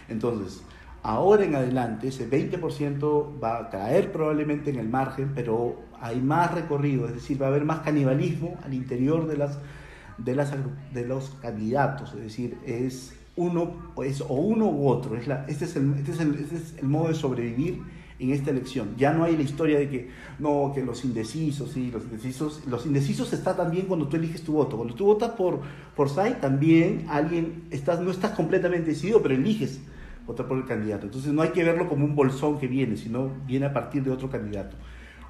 Entonces, 0.08 0.64
ahora 1.02 1.44
en 1.44 1.56
adelante 1.56 2.08
ese 2.08 2.30
20% 2.32 3.44
va 3.44 3.58
a 3.58 3.70
caer 3.70 4.14
probablemente 4.14 4.70
en 4.70 4.80
el 4.80 4.88
margen, 4.88 5.34
pero 5.36 5.82
hay 6.00 6.22
más 6.22 6.54
recorrido, 6.54 7.06
es 7.06 7.16
decir, 7.16 7.42
va 7.42 7.48
a 7.48 7.50
haber 7.50 7.66
más 7.66 7.82
canibalismo 7.82 8.58
al 8.64 8.74
interior 8.74 9.28
de, 9.28 9.36
las, 9.36 9.60
de, 10.18 10.36
las, 10.36 10.54
de 10.94 11.06
los 11.06 11.32
candidatos, 11.42 12.14
es 12.14 12.22
decir, 12.22 12.58
es 12.66 13.14
uno, 13.36 13.92
es, 14.06 14.22
o 14.22 14.36
uno 14.36 14.70
u 14.70 14.88
otro, 14.88 15.18
es 15.18 15.28
la, 15.28 15.44
este, 15.50 15.66
es 15.66 15.76
el, 15.76 15.96
este, 15.96 16.14
es 16.14 16.20
el, 16.22 16.36
este 16.36 16.56
es 16.56 16.76
el 16.78 16.88
modo 16.88 17.10
de 17.10 17.16
sobrevivir 17.16 17.82
en 18.20 18.32
esta 18.32 18.52
elección. 18.52 18.96
Ya 18.98 19.14
no 19.14 19.24
hay 19.24 19.36
la 19.36 19.44
historia 19.44 19.80
de 19.80 19.90
que, 19.90 20.10
no, 20.40 20.72
que 20.74 20.84
los 20.84 21.04
indecisos, 21.04 21.72
sí, 21.72 21.92
los 21.92 22.04
indecisos, 22.04 22.66
los 22.68 22.86
indecisos 22.86 23.34
está 23.34 23.56
también 23.56 23.86
cuando 23.86 24.08
tú 24.08 24.18
eliges 24.18 24.44
tu 24.44 24.54
voto. 24.54 24.78
Cuando 24.78 24.96
tú 24.96 25.06
votas 25.06 25.32
por, 25.32 25.62
por 25.96 26.10
SAI, 26.10 26.40
también 26.40 27.06
alguien, 27.10 27.64
estás, 27.72 28.00
no 28.02 28.12
estás 28.12 28.32
completamente 28.32 28.92
decidido, 28.92 29.22
pero 29.22 29.36
eliges 29.36 29.80
votar 30.26 30.48
por 30.48 30.58
el 30.58 30.66
candidato. 30.66 31.06
Entonces 31.06 31.34
no 31.34 31.42
hay 31.42 31.50
que 31.50 31.64
verlo 31.64 31.90
como 31.90 32.06
un 32.06 32.16
bolsón 32.16 32.60
que 32.60 32.68
viene, 32.68 32.98
sino 32.98 33.30
viene 33.46 33.66
a 33.66 33.74
partir 33.74 34.04
de 34.04 34.12
otro 34.12 34.30
candidato. 34.30 34.78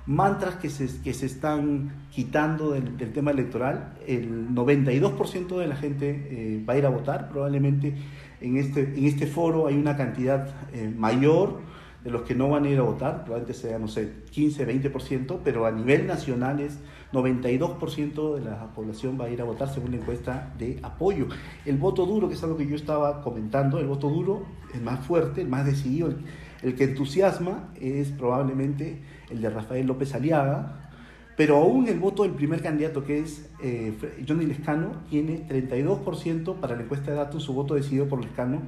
Mantras 0.05 0.55
que 0.55 0.69
se, 0.69 1.01
que 1.01 1.13
se 1.13 1.25
están 1.25 2.07
quitando 2.11 2.71
del, 2.71 3.13
tema 3.13 3.31
electoral, 3.31 3.93
el 4.05 4.49
92% 4.49 5.57
de 5.57 5.67
la 5.67 5.77
gente 5.77 6.09
eh, 6.09 6.63
va 6.67 6.73
a 6.73 6.77
ir 6.77 6.85
a 6.85 6.89
votar, 6.89 7.29
probablemente 7.29 7.95
en 8.41 8.57
este, 8.57 8.81
en 8.81 9.05
este 9.05 9.27
foro 9.27 9.67
hay 9.67 9.77
una 9.77 9.95
cantidad 9.95 10.49
eh, 10.73 10.93
mayor 10.95 11.61
de 12.03 12.11
los 12.11 12.23
que 12.23 12.35
no 12.35 12.49
van 12.49 12.65
a 12.65 12.69
ir 12.69 12.79
a 12.79 12.81
votar, 12.81 13.23
probablemente 13.23 13.53
sea, 13.53 13.79
no 13.79 13.87
sé, 13.87 14.11
15, 14.31 14.67
20%, 14.67 15.39
pero 15.43 15.65
a 15.65 15.71
nivel 15.71 16.05
nacional 16.05 16.59
es 16.59 16.79
92% 17.13 18.35
de 18.35 18.41
la 18.41 18.73
población 18.73 19.17
va 19.19 19.25
a 19.25 19.29
ir 19.29 19.39
a 19.39 19.45
votar 19.45 19.69
según 19.69 19.91
la 19.91 19.97
encuesta 19.97 20.51
de 20.57 20.79
apoyo. 20.81 21.27
El 21.65 21.77
voto 21.77 22.05
duro, 22.05 22.27
que 22.27 22.33
es 22.33 22.43
algo 22.43 22.57
que 22.57 22.67
yo 22.67 22.75
estaba 22.75 23.21
comentando, 23.21 23.79
el 23.79 23.87
voto 23.87 24.09
duro, 24.09 24.45
el 24.73 24.81
más 24.81 25.05
fuerte, 25.05 25.41
el 25.41 25.47
más 25.47 25.65
decidido, 25.65 26.13
el, 26.61 26.75
que 26.75 26.83
entusiasma 26.85 27.69
es 27.79 28.09
probablemente 28.09 29.01
el 29.29 29.41
de 29.41 29.49
Rafael 29.49 29.85
López 29.85 30.13
Aliaga, 30.15 30.89
pero 31.37 31.57
aún 31.57 31.87
el 31.87 31.99
voto 31.99 32.23
del 32.23 32.33
primer 32.33 32.61
candidato, 32.61 33.03
que 33.03 33.19
es 33.19 33.49
eh, 33.61 33.93
Johnny 34.27 34.45
Lescano, 34.45 34.91
tiene 35.09 35.47
32% 35.47 36.55
para 36.55 36.75
la 36.75 36.83
encuesta 36.83 37.11
de 37.11 37.17
datos, 37.17 37.43
su 37.43 37.53
voto 37.53 37.75
decidido 37.75 38.07
por 38.07 38.21
Lescano, 38.21 38.61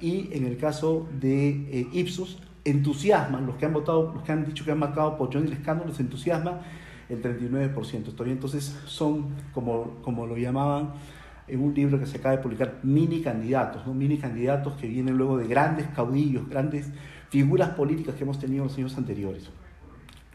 y 0.00 0.28
en 0.32 0.46
el 0.46 0.56
caso 0.56 1.08
de 1.20 1.48
eh, 1.48 1.88
Ipsos, 1.92 2.38
entusiasman, 2.64 3.46
los 3.46 3.56
que 3.56 3.66
han 3.66 3.72
votado, 3.72 4.12
los 4.14 4.22
que 4.22 4.32
han 4.32 4.44
dicho 4.44 4.64
que 4.64 4.72
han 4.72 4.78
marcado 4.78 5.16
por 5.16 5.32
Johnny 5.32 5.48
Lescano, 5.48 5.84
les 5.84 5.98
entusiasma 6.00 6.60
el 7.08 7.22
39%. 7.22 8.12
Todavía 8.12 8.34
entonces 8.34 8.78
son, 8.86 9.34
como, 9.52 9.96
como 10.02 10.26
lo 10.26 10.36
llamaban 10.36 10.92
en 11.48 11.60
un 11.60 11.74
libro 11.74 11.98
que 11.98 12.06
se 12.06 12.18
acaba 12.18 12.36
de 12.36 12.42
publicar, 12.42 12.78
mini 12.82 13.22
candidatos, 13.22 13.86
¿no? 13.86 13.92
mini 13.92 14.18
candidatos 14.18 14.74
que 14.74 14.86
vienen 14.86 15.16
luego 15.16 15.36
de 15.36 15.48
grandes 15.48 15.88
caudillos, 15.88 16.48
grandes 16.48 16.88
figuras 17.28 17.70
políticas 17.70 18.14
que 18.14 18.22
hemos 18.22 18.38
tenido 18.38 18.62
en 18.62 18.68
los 18.68 18.78
años 18.78 18.96
anteriores. 18.96 19.50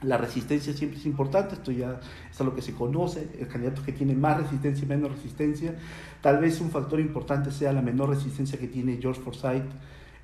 La 0.01 0.17
resistencia 0.17 0.73
siempre 0.73 0.99
es 0.99 1.05
importante, 1.05 1.55
esto 1.55 1.71
ya 1.71 1.99
es 2.29 2.39
lo 2.41 2.53
que 2.53 2.61
se 2.61 2.73
conoce, 2.73 3.29
el 3.39 3.47
candidato 3.47 3.81
que 3.81 3.93
tiene 3.93 4.13
más 4.13 4.38
resistencia 4.38 4.83
y 4.83 4.88
menos 4.88 5.11
resistencia. 5.11 5.75
Tal 6.21 6.39
vez 6.39 6.59
un 6.59 6.69
factor 6.69 6.99
importante 6.99 7.49
sea 7.49 7.71
la 7.71 7.81
menor 7.81 8.09
resistencia 8.09 8.59
que 8.59 8.67
tiene 8.67 8.97
George 9.01 9.21
Forsyth 9.21 9.63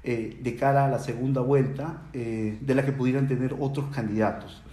eh, 0.03 0.39
de 0.41 0.55
cara 0.55 0.85
a 0.85 0.89
la 0.89 0.99
segunda 0.99 1.41
vuelta 1.41 2.03
eh, 2.13 2.57
de 2.59 2.75
la 2.75 2.83
que 2.83 2.91
pudieran 2.91 3.27
tener 3.27 3.55
otros 3.59 3.93
candidatos. 3.93 4.63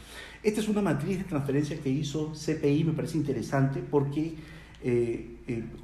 Esta 0.42 0.60
es 0.60 0.68
una 0.68 0.80
matriz 0.80 1.18
de 1.18 1.24
transferencia 1.24 1.78
que 1.78 1.90
hizo 1.90 2.32
CPI, 2.32 2.84
me 2.84 2.92
parece 2.92 3.18
interesante 3.18 3.80
porque 3.80 4.36
eh, 4.82 5.36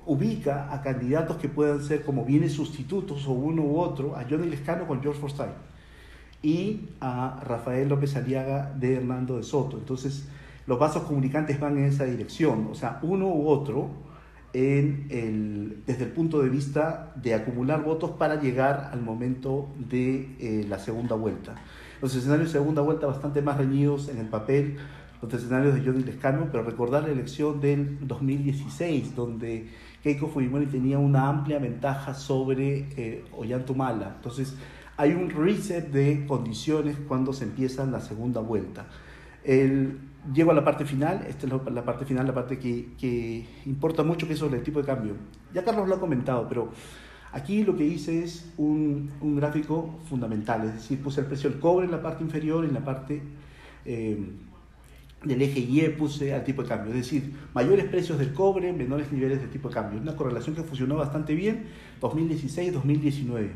ubica 0.07 0.73
a 0.73 0.81
candidatos 0.81 1.37
que 1.37 1.49
puedan 1.49 1.83
ser 1.83 2.05
como 2.05 2.25
bienes 2.25 2.53
sustitutos 2.53 3.27
o 3.27 3.33
uno 3.33 3.63
u 3.63 3.81
otro, 3.81 4.17
a 4.17 4.25
Johnny 4.29 4.49
Lescano 4.49 4.87
con 4.87 5.03
George 5.03 5.21
Forsyth 5.21 5.75
y 6.43 6.89
a 7.01 7.41
Rafael 7.43 7.89
López 7.89 8.17
Aliaga 8.17 8.73
de 8.79 8.97
Hernando 8.97 9.39
de 9.39 9.43
Soto. 9.43 9.79
Entonces, 9.79 10.29
los 10.67 10.79
vasos 10.79 11.03
comunicantes 11.05 11.59
van 11.59 11.79
en 11.79 11.85
esa 11.85 12.05
dirección, 12.05 12.69
o 12.71 12.75
sea, 12.75 12.99
uno 13.03 13.29
u 13.29 13.49
otro 13.49 13.91
desde 14.55 16.05
el 16.05 16.13
punto 16.15 16.41
de 16.41 16.49
vista 16.49 17.13
de 17.17 17.35
acumular 17.35 17.83
votos 17.83 18.13
para 18.13 18.41
llegar 18.41 18.91
al 18.93 19.03
momento 19.03 19.69
de 19.77 20.37
eh, 20.39 20.67
la 20.69 20.79
segunda 20.79 21.17
vuelta. 21.17 21.57
Los 22.01 22.15
escenarios 22.15 22.53
de 22.53 22.59
segunda 22.61 22.81
vuelta 22.81 23.07
bastante 23.07 23.43
más 23.43 23.57
reñidos 23.57 24.09
en 24.09 24.19
el 24.19 24.29
papel, 24.29 24.77
los 25.21 25.35
escenarios 25.35 25.75
de 25.75 25.81
Johnny 25.81 26.05
Lescano, 26.05 26.49
pero 26.53 26.63
recordar 26.63 27.03
la 27.03 27.09
elección 27.09 27.61
del 27.61 27.99
2016, 28.07 29.17
donde 29.17 29.71
Keiko 30.05 30.29
Fujimori 30.29 30.67
tenía 30.67 30.99
una 30.99 31.29
amplia 31.29 31.59
ventaja 31.59 32.15
sobre 32.15 32.87
eh, 32.97 33.25
Ollantumala. 33.37 34.13
Entonces, 34.17 34.55
hay 34.97 35.15
un 35.15 35.31
reset 35.31 35.91
de 35.91 36.27
condiciones 36.27 36.97
cuando 37.09 37.33
se 37.33 37.45
empieza 37.45 37.85
la 37.87 38.01
segunda 38.01 38.41
vuelta. 38.41 38.87
El, 39.43 39.99
llego 40.33 40.51
a 40.51 40.55
la 40.55 40.65
parte 40.65 40.85
final, 40.85 41.25
esta 41.29 41.47
es 41.47 41.53
la 41.73 41.85
parte 41.85 42.05
final, 42.05 42.27
la 42.27 42.35
parte 42.35 42.59
que, 42.59 42.95
que 42.99 43.47
importa 43.67 44.03
mucho, 44.03 44.27
que 44.27 44.35
es 44.35 44.39
sobre 44.39 44.59
el 44.59 44.63
tipo 44.63 44.81
de 44.81 44.87
cambio. 44.87 45.15
Ya 45.53 45.65
Carlos 45.65 45.89
lo 45.89 45.97
ha 45.97 46.01
comentado, 46.01 46.49
pero 46.49 46.71
Aquí 47.35 47.65
lo 47.65 47.75
que 47.75 47.85
hice 47.85 48.23
es 48.23 48.49
un, 48.59 49.11
un, 49.21 49.35
gráfico 49.35 49.99
fundamental, 50.09 50.69
es 50.69 50.75
decir, 50.75 51.03
puse 51.03 51.21
el 51.21 51.27
precio 51.27 51.51
del 51.51 51.59
cobre 51.59 51.85
en 51.85 51.91
la 51.91 52.01
parte 52.01 52.23
inferior 52.23 52.65
en 52.65 52.73
la 52.73 52.85
parte 52.85 53.21
eh, 53.85 54.17
del 55.25 55.43
eje 55.43 55.59
Y 55.59 55.81
puse 55.99 56.33
al 56.33 56.45
tipo 56.45 56.63
de 56.63 56.69
cambio, 56.69 56.91
es 56.95 56.99
decir, 56.99 57.35
mayores 57.53 57.87
precios 57.87 58.21
del 58.21 58.33
cobre, 58.33 58.73
menores 58.73 59.11
niveles 59.11 59.41
de 59.41 59.49
tipo 59.49 59.69
de 59.69 59.75
cambio. 59.75 60.01
Una 60.01 60.15
correlación 60.15 60.55
que 60.55 60.63
funcionó 60.63 60.95
bastante 60.95 61.35
bien 61.35 61.65
2016-2019. 62.01 63.49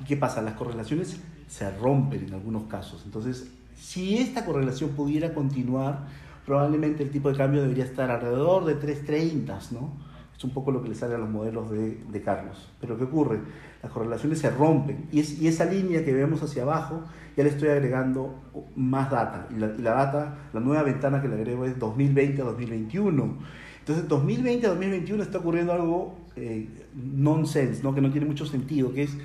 ¿Y 0.00 0.04
qué 0.04 0.16
pasa? 0.16 0.42
Las 0.42 0.54
correlaciones 0.54 1.20
se 1.46 1.70
rompen 1.78 2.26
en 2.26 2.34
algunos 2.34 2.64
casos. 2.64 3.02
Entonces, 3.04 3.50
si 3.76 4.18
esta 4.18 4.44
correlación 4.44 4.90
pudiera 4.90 5.34
continuar, 5.34 6.06
probablemente 6.44 7.02
el 7.02 7.10
tipo 7.10 7.30
de 7.30 7.36
cambio 7.36 7.62
debería 7.62 7.84
estar 7.84 8.10
alrededor 8.10 8.64
de 8.64 8.78
3.30, 8.78 9.72
¿no? 9.72 9.90
Es 10.36 10.44
un 10.44 10.50
poco 10.50 10.70
lo 10.70 10.82
que 10.82 10.90
le 10.90 10.94
sale 10.94 11.14
a 11.14 11.18
los 11.18 11.30
modelos 11.30 11.70
de, 11.70 11.98
de 12.10 12.22
Carlos. 12.22 12.68
Pero 12.80 12.98
¿qué 12.98 13.04
ocurre? 13.04 13.40
Las 13.82 13.90
correlaciones 13.90 14.38
se 14.38 14.50
rompen 14.50 15.06
y, 15.10 15.20
es, 15.20 15.40
y, 15.40 15.48
esa 15.48 15.64
línea 15.64 16.04
que 16.04 16.12
vemos 16.12 16.42
hacia 16.42 16.62
abajo 16.62 17.04
ya 17.36 17.42
le 17.42 17.50
estoy 17.50 17.68
agregando 17.70 18.34
más 18.76 19.10
data. 19.10 19.48
Y 19.50 19.58
la, 19.58 19.72
y 19.78 19.80
la 19.80 19.92
data, 19.92 20.38
la 20.52 20.60
nueva 20.60 20.82
ventana 20.82 21.22
que 21.22 21.28
le 21.28 21.36
agrego 21.36 21.64
es 21.64 21.78
2020 21.78 22.42
a 22.42 22.44
2021. 22.44 23.38
Entonces, 23.78 24.08
2020 24.08 24.66
a 24.66 24.70
2021 24.70 25.22
está 25.22 25.38
ocurriendo 25.38 25.72
algo 25.72 26.16
eh, 26.34 26.68
nonsense, 26.94 27.82
¿no? 27.82 27.94
que 27.94 28.02
no 28.02 28.10
tiene 28.10 28.26
mucho 28.26 28.44
sentido, 28.44 28.92
que 28.92 29.04
es 29.04 29.16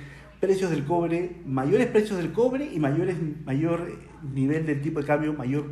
precios 0.42 0.72
del 0.72 0.84
cobre, 0.84 1.36
mayores 1.46 1.86
precios 1.86 2.18
del 2.18 2.32
cobre 2.32 2.68
y 2.74 2.80
mayores, 2.80 3.16
mayor 3.44 3.92
nivel 4.34 4.66
del 4.66 4.82
tipo 4.82 4.98
de 4.98 5.06
cambio, 5.06 5.32
mayor 5.34 5.66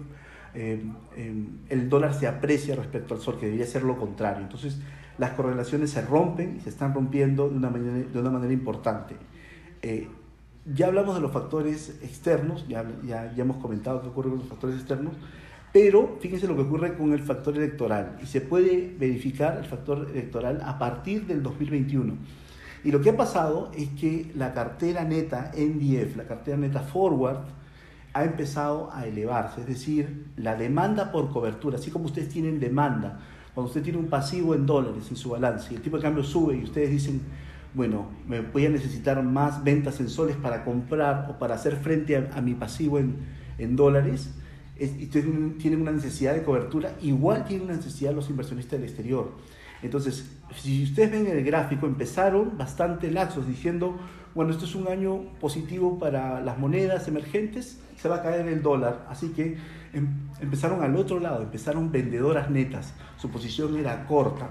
eh, 0.55 0.81
eh, 1.17 1.45
el 1.71 1.89
dólar 1.89 2.15
se 2.15 2.29
aprecia 2.29 2.77
respecto 2.77 3.15
al 3.15 3.21
sol, 3.21 3.37
que 3.37 3.47
debería 3.47 3.67
ser 3.67 3.83
lo 3.83 3.99
contrario. 3.99 4.43
Entonces, 4.43 4.79
las 5.19 5.33
correlaciones 5.33 5.91
se 5.91 6.03
rompen 6.03 6.59
y 6.59 6.61
se 6.61 6.69
están 6.69 6.95
rompiendo 6.95 7.49
de 7.49 7.57
una 7.57 7.69
manera, 7.69 8.09
de 8.13 8.21
una 8.21 8.31
manera 8.31 8.53
importante. 8.53 9.17
Eh, 9.83 10.07
ya 10.73 10.87
hablamos 10.87 11.17
de 11.17 11.21
los 11.21 11.33
factores 11.33 11.99
externos, 12.01 12.65
ya, 12.69 12.87
ya, 13.05 13.35
ya 13.35 13.43
hemos 13.43 13.57
comentado 13.57 14.01
qué 14.03 14.07
ocurre 14.07 14.29
con 14.29 14.39
los 14.39 14.49
factores 14.49 14.77
externos, 14.77 15.15
pero 15.73 16.17
fíjense 16.21 16.47
lo 16.47 16.55
que 16.55 16.63
ocurre 16.63 16.97
con 16.97 17.13
el 17.13 17.19
factor 17.19 17.57
electoral 17.57 18.21
y 18.23 18.27
se 18.27 18.41
puede 18.41 18.95
verificar 18.97 19.59
el 19.59 19.65
factor 19.65 20.09
electoral 20.13 20.61
a 20.65 20.79
partir 20.79 21.27
del 21.27 21.43
2021. 21.43 22.15
Y 22.83 22.93
lo 22.93 23.01
que 23.01 23.11
ha 23.11 23.17
pasado 23.17 23.71
es 23.77 23.89
que 23.91 24.33
la 24.35 24.55
cartera 24.55 25.05
neta 25.05 25.53
NDF, 25.55 26.17
la 26.17 26.25
cartera 26.25 26.57
neta 26.57 26.81
forward, 26.81 27.41
ha 28.13 28.25
empezado 28.25 28.91
a 28.93 29.07
elevarse, 29.07 29.61
es 29.61 29.67
decir, 29.67 30.27
la 30.37 30.57
demanda 30.57 31.13
por 31.13 31.31
cobertura, 31.31 31.77
así 31.79 31.91
como 31.91 32.07
ustedes 32.07 32.29
tienen 32.29 32.59
demanda, 32.59 33.21
cuando 33.55 33.69
usted 33.69 33.83
tiene 33.83 33.99
un 33.99 34.09
pasivo 34.09 34.55
en 34.55 34.67
dólares 34.67 35.07
en 35.11 35.17
su 35.17 35.31
balance 35.31 35.73
y 35.73 35.77
el 35.77 35.83
tipo 35.83 35.97
de 35.97 36.03
cambio 36.03 36.25
sube 36.25 36.57
y 36.57 36.65
ustedes 36.65 36.91
dicen, 36.91 37.21
bueno, 37.75 38.09
me 38.27 38.41
voy 38.41 38.67
a 38.67 38.69
necesitar 38.69 39.23
más 39.23 39.63
ventas 39.63 40.01
en 40.01 40.09
soles 40.09 40.37
para 40.37 40.65
comprar 40.65 41.29
o 41.31 41.39
para 41.39 41.55
hacer 41.55 41.77
frente 41.77 42.17
a, 42.17 42.41
mi 42.41 42.55
pasivo 42.55 42.99
en, 42.99 43.77
dólares, 43.77 44.35
y 44.79 45.07
tienen 45.07 45.83
una 45.83 45.93
necesidad 45.93 46.35
de 46.35 46.43
cobertura, 46.43 46.95
igual 47.03 47.45
tienen 47.45 47.67
una 47.67 47.77
necesidad 47.77 48.15
los 48.15 48.31
inversionistas 48.31 48.81
del 48.81 48.89
exterior. 48.89 49.33
Entonces, 49.83 50.31
si 50.55 50.85
ustedes 50.85 51.11
ven 51.11 51.27
el 51.27 51.45
gráfico, 51.45 51.87
empezaron 51.87 52.59
bastante 52.59 53.11
laxos 53.11 53.47
diciendo, 53.47 53.99
bueno, 54.35 54.53
esto 54.53 54.65
es 54.65 54.75
un 54.75 54.89
año 54.89 55.23
positivo 55.41 55.99
para 55.99 56.41
las 56.41 56.59
monedas 56.59 57.09
emergentes, 57.09 57.81
se 57.97 58.09
va 58.09 58.17
a 58.17 58.23
caer 58.23 58.47
el 58.47 58.63
dólar. 58.63 59.07
Así 59.09 59.31
que 59.31 59.57
em, 59.93 60.09
empezaron 60.41 60.83
al 60.83 60.97
otro 60.97 61.19
lado, 61.21 61.43
empezaron 61.43 61.91
vendedoras 61.91 62.51
netas, 62.51 62.95
su 63.17 63.31
posición 63.31 63.77
era 63.77 64.07
corta. 64.07 64.51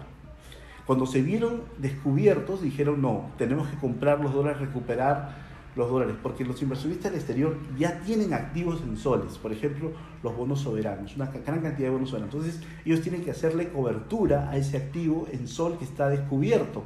Cuando 0.86 1.06
se 1.06 1.22
vieron 1.22 1.62
descubiertos, 1.78 2.62
dijeron, 2.64 3.02
no, 3.02 3.30
tenemos 3.38 3.68
que 3.68 3.78
comprar 3.78 4.20
los 4.20 4.34
dólares, 4.34 4.60
recuperar 4.60 5.50
los 5.76 5.90
dólares, 5.90 6.16
porque 6.22 6.44
los 6.44 6.62
inversionistas 6.62 7.12
del 7.12 7.20
exterior 7.20 7.58
ya 7.78 8.00
tienen 8.02 8.34
activos 8.34 8.82
en 8.82 8.98
soles, 8.98 9.38
por 9.38 9.52
ejemplo, 9.52 9.92
los 10.24 10.36
bonos 10.36 10.62
soberanos, 10.62 11.16
una 11.16 11.28
gran 11.28 11.62
cantidad 11.62 11.88
de 11.88 11.90
bonos 11.90 12.10
soberanos. 12.10 12.34
Entonces, 12.36 12.62
ellos 12.86 13.02
tienen 13.02 13.24
que 13.24 13.32
hacerle 13.32 13.70
cobertura 13.70 14.50
a 14.50 14.58
ese 14.58 14.78
activo 14.78 15.28
en 15.32 15.48
sol 15.48 15.78
que 15.78 15.86
está 15.86 16.10
descubierto. 16.10 16.84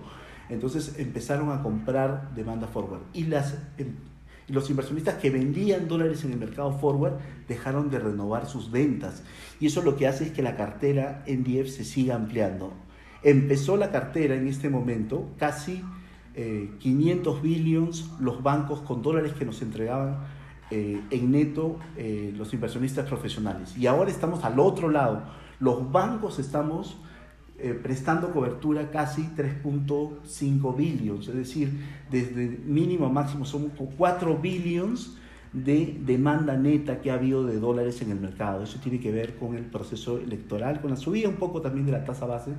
Entonces, 0.50 0.96
empezaron 0.98 1.52
a 1.52 1.64
comprar 1.64 2.34
demanda 2.36 2.68
forward. 2.68 3.02
Y, 3.14 3.24
las, 3.24 3.58
em, 3.78 3.96
los 4.48 4.70
inversionistas 4.70 5.16
que 5.16 5.30
vendían 5.30 5.88
dólares 5.88 6.24
en 6.26 6.34
el 6.34 6.38
mercado 6.38 6.74
forward 6.74 7.14
dejaron 7.48 7.90
de 7.90 8.00
renovar 8.00 8.48
sus 8.48 8.70
ventas. 8.70 9.24
Y 9.60 9.68
eso 9.68 9.82
lo 9.82 9.96
que 9.96 10.08
hace 10.08 10.26
es 10.26 10.32
que 10.32 10.42
la 10.42 10.58
cartera 10.58 11.24
NDF 11.26 11.70
se 11.70 11.86
siga 11.86 12.16
ampliando. 12.16 12.74
Empezó 13.24 13.78
la 13.78 13.90
cartera 13.90 14.36
en 14.36 14.48
este 14.48 14.70
momento 14.70 15.30
casi 15.38 15.82
500 16.34 17.38
eh, 17.38 17.40
billions 17.42 18.10
los 18.20 18.42
bancos 18.42 18.82
con 18.82 19.02
dólares 19.02 19.34
que 19.34 19.46
nos 19.46 19.62
entregaban 19.62 20.18
eh, 20.72 21.02
en 21.12 21.32
neto 21.32 21.78
eh, 21.98 22.34
los 22.36 22.54
inversionistas 22.54 23.08
profesionales. 23.08 23.78
Y 23.78 23.88
ahora 23.88 24.10
estamos 24.10 24.44
al 24.44 24.60
otro 24.60 24.90
lado. 24.90 25.24
Los 25.60 25.92
bancos 25.92 26.40
estamos 26.40 26.98
prestando 27.82 28.34
cobertura 28.34 28.92
casi 28.92 29.22
3.5 29.38 30.76
billions, 30.76 31.30
es 31.30 31.36
decir, 31.36 31.72
desde 32.12 32.60
mínimo 32.66 33.06
a 33.06 33.10
máximo 33.10 33.46
son 33.46 33.70
4 33.70 34.38
billions 34.40 35.18
de 35.54 35.98
demanda 36.04 36.58
neta 36.58 37.00
que 37.00 37.12
ha 37.12 37.14
habido 37.14 37.46
de 37.46 37.60
dólares 37.60 38.02
en 38.02 38.12
el 38.12 38.20
mercado. 38.20 38.64
Eso 38.64 38.80
tiene 38.82 39.00
que 39.00 39.12
ver 39.12 39.38
con 39.38 39.56
el 39.56 39.64
proceso 39.64 40.18
electoral, 40.18 40.82
con 40.82 40.90
la 40.90 40.98
subida 40.98 41.30
un 41.30 41.36
poco 41.36 41.62
también 41.62 41.86
de 41.86 41.94
la 41.94 42.04
tasa 42.04 42.26
base, 42.26 42.52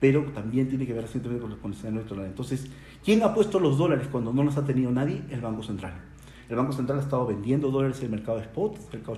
pero 0.00 0.22
también 0.32 0.68
tiene 0.68 0.86
que 0.86 0.92
ver 0.92 1.02
recientemente 1.02 1.46
con 1.60 1.70
el 1.70 1.76
escenario 1.76 2.00
electoral. 2.00 2.26
Entonces, 2.26 2.68
¿quién 3.04 3.22
ha 3.22 3.34
puesto 3.34 3.58
los 3.58 3.78
dólares 3.78 4.08
cuando 4.10 4.32
no 4.32 4.44
los 4.44 4.56
ha 4.56 4.64
tenido 4.64 4.90
nadie? 4.90 5.22
El 5.30 5.40
Banco 5.40 5.62
Central. 5.62 5.94
El 6.48 6.56
Banco 6.56 6.72
Central 6.72 6.98
ha 6.98 7.02
estado 7.02 7.26
vendiendo 7.26 7.70
dólares 7.70 7.98
en 7.98 8.06
el 8.06 8.10
mercado 8.12 8.38
de 8.38 8.44
spot, 8.44 8.78
cerca 8.90 9.12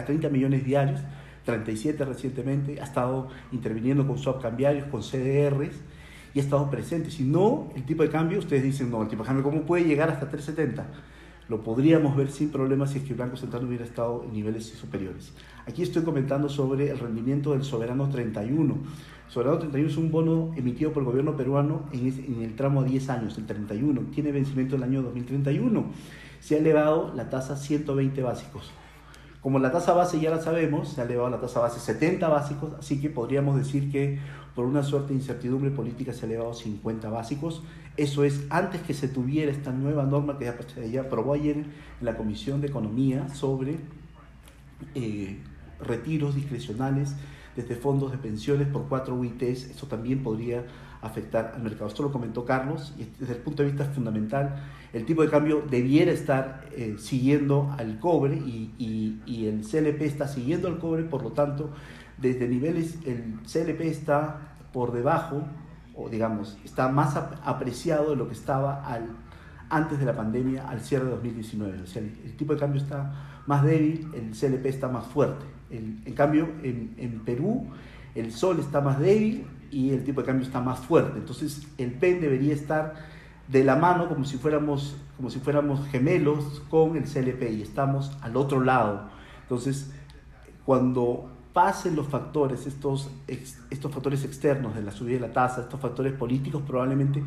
de 0.00 0.06
30 0.06 0.28
millones 0.28 0.64
diarios, 0.64 1.00
37 1.44 2.04
recientemente, 2.04 2.80
ha 2.80 2.84
estado 2.84 3.28
interviniendo 3.52 4.06
con 4.06 4.18
swap 4.18 4.42
cambiarios, 4.42 4.86
con 4.88 5.02
CDRs 5.02 5.74
y 6.34 6.40
ha 6.40 6.42
estado 6.42 6.70
presente. 6.70 7.10
Si 7.10 7.24
no, 7.24 7.72
el 7.74 7.84
tipo 7.84 8.02
de 8.02 8.10
cambio, 8.10 8.38
ustedes 8.38 8.62
dicen, 8.62 8.90
no, 8.90 9.02
el 9.02 9.08
tipo 9.08 9.22
de 9.22 9.26
cambio, 9.28 9.44
¿cómo 9.44 9.62
puede 9.62 9.84
llegar 9.84 10.10
hasta 10.10 10.28
370? 10.28 10.86
Lo 11.48 11.62
podríamos 11.62 12.16
ver 12.16 12.30
sin 12.30 12.50
problemas 12.50 12.90
si 12.90 12.98
es 12.98 13.04
que 13.04 13.10
el 13.12 13.18
Banco 13.18 13.36
Central 13.36 13.64
hubiera 13.64 13.84
estado 13.84 14.24
en 14.24 14.32
niveles 14.32 14.66
superiores. 14.66 15.32
Aquí 15.66 15.82
estoy 15.82 16.04
comentando 16.04 16.48
sobre 16.48 16.90
el 16.90 16.98
rendimiento 16.98 17.50
del 17.50 17.64
Soberano 17.64 18.08
31. 18.08 18.76
Soberano 19.26 19.58
31 19.58 19.90
es 19.90 19.96
un 19.96 20.12
bono 20.12 20.52
emitido 20.54 20.92
por 20.92 21.02
el 21.02 21.08
gobierno 21.08 21.36
peruano 21.36 21.86
en, 21.92 22.40
el 22.40 22.54
tramo 22.54 22.82
a 22.82 22.84
10 22.84 23.10
años, 23.10 23.36
el 23.36 23.46
31. 23.46 24.00
Tiene 24.14 24.30
vencimiento 24.30 24.76
el 24.76 24.84
año 24.84 25.02
2031. 25.02 25.86
Se 26.38 26.54
ha 26.54 26.58
elevado 26.58 27.12
la 27.16 27.30
tasa 27.30 27.56
120 27.56 28.22
básicos. 28.22 28.70
Como 29.40 29.58
la 29.58 29.72
tasa 29.72 29.92
base 29.92 30.20
ya 30.20 30.30
la 30.30 30.40
sabemos, 30.40 30.90
se 30.90 31.00
ha 31.00 31.04
elevado 31.04 31.30
la 31.30 31.40
tasa 31.40 31.58
base 31.58 31.80
70 31.80 32.28
básicos, 32.28 32.72
así 32.78 33.00
que 33.00 33.10
podríamos 33.10 33.56
decir 33.56 33.90
que 33.90 34.20
por 34.54 34.66
una 34.66 34.84
suerte 34.84 35.08
de 35.08 35.14
incertidumbre 35.14 35.72
política 35.72 36.12
se 36.12 36.26
ha 36.26 36.28
elevado 36.28 36.54
50 36.54 37.10
básicos. 37.10 37.64
Eso 37.96 38.22
es 38.22 38.46
antes 38.50 38.82
que 38.82 38.94
se 38.94 39.08
tuviera 39.08 39.50
esta 39.50 39.72
nueva 39.72 40.04
norma 40.04 40.38
que 40.38 40.44
ya, 40.92 41.00
aprobó 41.00 41.34
ayer 41.34 41.56
en 41.56 41.66
la 42.00 42.16
Comisión 42.16 42.60
de 42.60 42.68
Economía 42.68 43.28
sobre 43.30 43.78
eh, 44.94 45.38
retiros 45.80 46.34
discrecionales 46.34 47.14
desde 47.56 47.74
fondos 47.74 48.12
de 48.12 48.18
pensiones 48.18 48.68
por 48.68 48.86
cuatro 48.88 49.14
UITs, 49.14 49.70
eso 49.70 49.86
también 49.86 50.22
podría 50.22 50.64
afectar 51.00 51.52
al 51.54 51.62
mercado. 51.62 51.88
Esto 51.88 52.02
lo 52.02 52.12
comentó 52.12 52.44
Carlos 52.44 52.94
y 52.98 53.08
desde 53.18 53.34
el 53.34 53.40
punto 53.40 53.62
de 53.62 53.70
vista 53.70 53.86
fundamental, 53.86 54.62
el 54.92 55.04
tipo 55.04 55.22
de 55.22 55.30
cambio 55.30 55.62
debiera 55.68 56.12
estar 56.12 56.68
eh, 56.72 56.96
siguiendo 56.98 57.74
al 57.78 57.98
cobre 57.98 58.36
y, 58.36 58.74
y, 59.26 59.46
el 59.46 59.62
CLP 59.62 60.02
está 60.02 60.28
siguiendo 60.28 60.68
al 60.68 60.78
cobre, 60.78 61.04
por 61.04 61.22
lo 61.22 61.32
tanto, 61.32 61.70
desde 62.18 62.48
niveles, 62.48 62.98
el 63.04 63.40
CLP 63.42 63.82
está 63.82 64.56
por 64.72 64.92
debajo, 64.92 65.42
o 65.94 66.08
digamos, 66.08 66.58
está 66.64 66.88
más 66.88 67.16
apreciado 67.16 68.10
de 68.10 68.16
lo 68.16 68.28
que 68.28 68.34
estaba 68.34 68.84
al, 68.84 69.16
antes 69.70 69.98
de 69.98 70.04
la 70.04 70.14
pandemia, 70.14 70.68
al 70.68 70.80
cierre 70.80 71.04
de 71.06 71.10
2019. 71.12 71.82
O 71.82 71.86
sea, 71.86 72.02
el 72.02 72.36
tipo 72.36 72.52
de 72.52 72.60
cambio 72.60 72.80
está 72.80 73.42
más 73.46 73.62
débil, 73.62 74.08
el 74.14 74.30
CLP 74.30 74.66
está 74.66 74.88
más 74.88 75.06
fuerte. 75.06 75.55
En 75.70 76.12
cambio, 76.14 76.48
en, 76.62 76.94
en, 76.98 77.20
Perú 77.20 77.66
el 78.14 78.32
sol 78.32 78.60
está 78.60 78.80
más 78.80 78.98
débil 78.98 79.46
y 79.70 79.90
el 79.90 80.04
tipo 80.04 80.20
de 80.20 80.26
cambio 80.26 80.46
está 80.46 80.60
más 80.60 80.80
fuerte. 80.80 81.18
Entonces 81.18 81.66
el 81.76 81.92
PEN 81.92 82.20
debería 82.20 82.54
estar 82.54 82.94
de 83.48 83.64
la 83.64 83.76
mano 83.76 84.08
como 84.08 84.24
si 84.24 84.38
fuéramos, 84.38 84.96
como 85.16 85.30
si 85.30 85.38
fuéramos 85.38 85.86
gemelos 85.88 86.62
con 86.68 86.96
el 86.96 87.04
CLP 87.04 87.50
y 87.50 87.62
estamos 87.62 88.16
al 88.22 88.36
otro 88.36 88.60
lado. 88.60 89.08
Entonces, 89.42 89.90
cuando 90.64 91.30
pasen 91.52 91.96
los 91.96 92.08
factores, 92.08 92.66
estos, 92.66 93.10
estos 93.26 93.92
factores 93.92 94.24
externos 94.24 94.74
de 94.74 94.82
la 94.82 94.90
subida 94.90 95.14
de 95.14 95.28
la 95.28 95.32
tasa, 95.32 95.62
estos 95.62 95.80
factores 95.80 96.12
políticos, 96.12 96.62
probablemente 96.66 97.22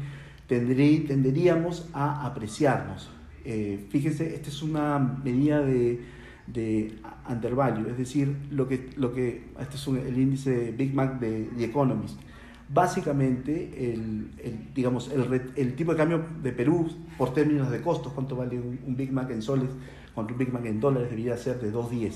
tenderíamos 0.47 1.87
a 1.93 2.25
apreciarnos. 2.25 3.09
Eh, 3.45 3.87
fíjense, 3.89 4.35
esta 4.35 4.49
es 4.49 4.61
una 4.61 4.99
medida 4.99 5.61
de 5.61 6.03
de 6.53 6.95
undervalue, 7.29 7.89
es 7.89 7.97
decir, 7.97 8.35
lo 8.51 8.67
que, 8.67 8.89
lo 8.95 9.13
que 9.13 9.43
este 9.59 9.75
es 9.75 9.87
el 9.87 10.17
índice 10.17 10.71
Big 10.71 10.93
Mac 10.93 11.19
de 11.19 11.49
The 11.57 11.65
Economist. 11.65 12.19
básicamente 12.67 13.93
el, 13.93 14.29
digamos, 14.73 15.11
el, 15.55 15.75
tipo 15.75 15.91
de 15.91 15.97
cambio 15.97 16.25
de 16.41 16.51
Perú 16.51 16.87
por 17.17 17.33
términos 17.33 17.69
de 17.71 17.81
costos, 17.81 18.13
cuánto 18.13 18.35
vale 18.35 18.59
un, 18.59 18.95
Big 18.95 19.11
Mac 19.11 19.29
en 19.31 19.41
soles, 19.41 19.69
cuánto 20.13 20.33
un 20.33 20.39
Big 20.39 20.51
Mac 20.51 20.65
en 20.65 20.79
dólares 20.79 21.09
debería 21.09 21.37
ser 21.37 21.59
de 21.59 21.71
2.10. 21.73 22.13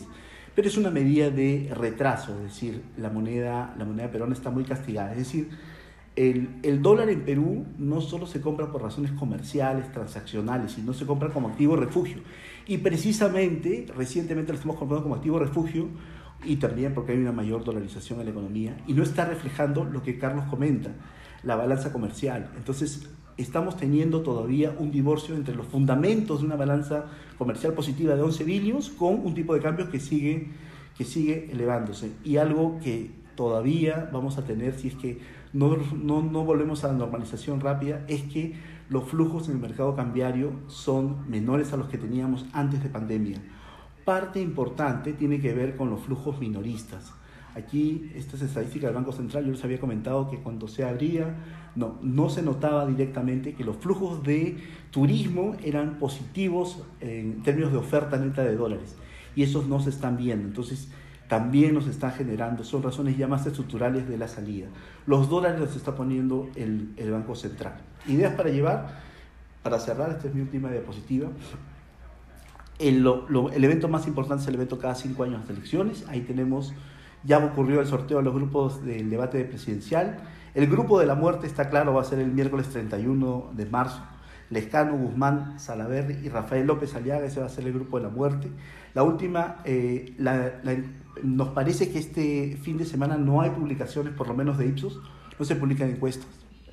Pero 0.55 0.67
es 0.67 0.77
una 0.77 0.91
medida 0.91 1.31
de 1.31 1.71
retraso, 1.73 2.35
es 2.37 2.43
decir, 2.43 2.83
la 2.97 3.09
moneda, 3.09 3.73
la 3.77 3.85
moneda 3.85 4.11
peruana 4.11 4.33
está 4.35 4.51
muy 4.51 4.63
castigada. 4.63 5.11
Es 5.13 5.17
decir, 5.17 5.49
el, 6.15 6.49
el, 6.61 6.83
dólar 6.83 7.09
en 7.09 7.21
Perú 7.21 7.65
no 7.79 7.99
solo 8.01 8.27
se 8.27 8.39
compra 8.39 8.71
por 8.71 8.83
razones 8.83 9.11
comerciales, 9.13 9.91
transaccionales, 9.91 10.73
sino 10.73 10.93
se 10.93 11.07
compra 11.07 11.29
como 11.29 11.47
activo 11.47 11.75
refugio. 11.75 12.21
Y 12.65 12.77
precisamente, 12.77 13.85
recientemente 13.95 14.53
lo 14.53 14.57
estamos 14.57 14.77
comprando 14.77 15.03
como 15.03 15.15
activo 15.15 15.39
refugio 15.39 15.89
y 16.45 16.57
también 16.57 16.93
porque 16.93 17.11
hay 17.13 17.19
una 17.19 17.31
mayor 17.31 17.63
dolarización 17.63 18.19
en 18.19 18.25
la 18.25 18.31
economía 18.31 18.77
y 18.87 18.93
no 18.93 19.03
está 19.03 19.25
reflejando 19.25 19.83
lo 19.83 20.01
que 20.01 20.17
Carlos 20.17 20.45
comenta, 20.49 20.91
la 21.43 21.55
balanza 21.55 21.91
comercial. 21.91 22.51
Entonces, 22.55 23.09
estamos 23.37 23.77
teniendo 23.77 24.21
todavía 24.21 24.75
un 24.77 24.91
divorcio 24.91 25.35
entre 25.35 25.55
los 25.55 25.67
fundamentos 25.67 26.39
de 26.39 26.45
una 26.45 26.55
balanza 26.55 27.05
comercial 27.37 27.73
positiva 27.73 28.15
de 28.15 28.21
11 28.21 28.43
billones 28.43 28.89
con 28.89 29.25
un 29.25 29.33
tipo 29.33 29.53
de 29.53 29.61
cambio 29.61 29.89
que 29.89 29.99
sigue, 29.99 30.49
que 30.97 31.03
sigue 31.03 31.49
elevándose 31.51 32.11
y 32.23 32.37
algo 32.37 32.79
que 32.81 33.11
todavía 33.35 34.09
vamos 34.13 34.37
a 34.37 34.45
tener 34.45 34.77
si 34.77 34.89
es 34.89 34.95
que 34.95 35.19
no, 35.53 35.77
no, 35.95 36.21
no 36.21 36.43
volvemos 36.45 36.83
a 36.83 36.87
la 36.87 36.93
normalización 36.93 37.59
rápida, 37.59 38.05
es 38.07 38.23
que 38.23 38.53
los 38.93 39.03
flujos 39.09 39.49
en 39.49 39.55
el 39.55 39.61
mercado 39.61 39.93
cambiario 39.95 40.51
son 40.67 41.29
menores 41.29 41.73
a 41.73 41.77
los 41.77 41.89
que 41.89 41.97
teníamos 41.97 42.45
antes 42.53 42.81
de 42.81 42.87
pandemia 42.87 43.41
parte 44.03 44.41
importante 44.41 45.13
tiene 45.13 45.39
que 45.39 45.53
ver 45.53 45.75
con 45.75 45.89
los 45.89 46.01
flujos 46.01 46.39
minoristas. 46.39 47.13
Aquí, 47.55 48.11
esta 48.15 48.35
es 48.35 48.41
estadística 48.41 48.87
del 48.87 48.95
Banco 48.95 49.11
Central, 49.11 49.45
yo 49.45 49.51
les 49.51 49.63
había 49.63 49.79
comentado 49.79 50.29
que 50.29 50.37
cuando 50.37 50.67
se 50.67 50.83
abría, 50.83 51.35
no, 51.75 51.99
no 52.01 52.29
se 52.29 52.41
notaba 52.41 52.85
directamente 52.87 53.53
que 53.53 53.63
los 53.63 53.77
flujos 53.77 54.23
de 54.23 54.57
turismo 54.89 55.55
eran 55.63 55.99
positivos 55.99 56.81
en 56.99 57.43
términos 57.43 57.71
de 57.71 57.77
oferta 57.77 58.17
neta 58.17 58.43
de 58.43 58.55
dólares. 58.55 58.95
Y 59.35 59.43
esos 59.43 59.67
no 59.67 59.79
se 59.79 59.91
están 59.91 60.17
viendo. 60.17 60.47
Entonces, 60.47 60.89
también 61.33 61.73
nos 61.73 61.87
están 61.87 62.11
generando, 62.11 62.63
son 62.63 62.83
razones 62.83 63.17
ya 63.17 63.27
más 63.27 63.43
estructurales 63.47 64.07
de 64.07 64.19
la 64.19 64.27
salida. 64.27 64.67
Los 65.07 65.31
dólares 65.31 65.59
los 65.59 65.75
está 65.75 65.95
poniendo 65.95 66.47
el, 66.53 66.93
el 66.95 67.09
Banco 67.09 67.33
Central. 67.33 67.73
Ideas 68.05 68.35
para 68.35 68.51
llevar, 68.51 69.01
para 69.63 69.79
cerrar, 69.79 70.11
esta 70.11 70.27
es 70.27 70.35
mi 70.35 70.41
última 70.41 70.69
diapositiva. 70.69 71.29
El, 72.77 73.03
el, 73.51 73.63
evento 73.63 73.87
más 73.87 74.05
importante 74.05 74.43
es 74.43 74.47
el 74.47 74.53
evento 74.53 74.77
cada 74.77 74.93
cinco 74.93 75.23
años 75.23 75.47
de 75.47 75.55
elecciones. 75.55 76.05
Ahí 76.07 76.21
tenemos, 76.21 76.71
ya 77.23 77.39
ocurrió 77.39 77.81
el 77.81 77.87
sorteo 77.87 78.19
de 78.19 78.23
los 78.25 78.35
grupos 78.35 78.85
del 78.85 79.09
debate 79.09 79.43
presidencial. 79.43 80.19
El 80.53 80.67
grupo 80.67 80.99
de 80.99 81.07
la 81.07 81.15
muerte 81.15 81.47
está 81.47 81.67
claro, 81.71 81.95
va 81.95 82.01
a 82.01 82.05
ser 82.05 82.19
el 82.19 82.31
miércoles 82.31 82.69
31 82.69 83.53
de 83.53 83.65
marzo. 83.65 84.03
Lescano, 84.53 84.95
Guzmán, 84.95 85.59
Salaverri 85.59 86.17
y 86.23 86.29
Rafael 86.29 86.65
López 86.65 86.95
Aliaga, 86.95 87.25
ese 87.25 87.39
va 87.39 87.47
a 87.47 87.49
ser 87.49 87.65
el 87.65 87.73
grupo 87.73 87.97
de 87.97 88.03
la 88.03 88.09
muerte. 88.09 88.49
La 88.93 89.03
última, 89.03 89.57
eh, 89.65 90.15
nos 91.23 91.49
parece 91.49 91.91
que 91.91 91.99
este 91.99 92.57
fin 92.61 92.77
de 92.77 92.85
semana 92.85 93.17
no 93.17 93.41
hay 93.41 93.49
publicaciones, 93.49 94.13
por 94.13 94.27
lo 94.27 94.33
menos 94.33 94.57
de 94.57 94.67
Ipsos, 94.67 95.01
no 95.37 95.45
se 95.45 95.55
publican 95.55 95.89
encuestas. 95.89 96.27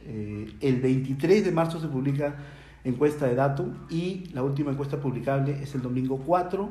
Eh, 0.07 0.53
el 0.61 0.81
23 0.81 1.45
de 1.45 1.53
marzo 1.53 1.81
se 1.81 1.89
publica 1.89 2.37
encuesta 2.85 3.27
de 3.27 3.35
Datum 3.35 3.75
y 3.91 4.31
la 4.33 4.43
última 4.43 4.71
encuesta 4.71 4.99
publicable 4.99 5.63
es 5.63 5.75
el 5.75 5.83
domingo 5.83 6.23
4 6.25 6.69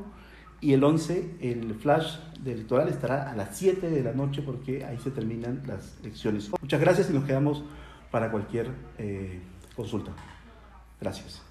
y 0.61 0.73
el 0.73 0.83
11 0.83 1.37
el 1.41 1.75
flash 1.75 2.17
electoral 2.45 2.89
estará 2.89 3.31
a 3.31 3.35
las 3.35 3.55
7 3.57 3.89
de 3.89 4.03
la 4.03 4.13
noche 4.13 4.41
porque 4.41 4.83
ahí 4.85 4.97
se 4.97 5.11
terminan 5.11 5.61
las 5.67 5.97
elecciones. 6.01 6.49
Muchas 6.61 6.81
gracias 6.81 7.09
y 7.09 7.13
nos 7.13 7.23
quedamos 7.25 7.63
para 8.11 8.31
cualquier 8.31 8.71
eh, 8.97 9.39
consulta. 9.75 10.11
Gracias. 11.01 11.48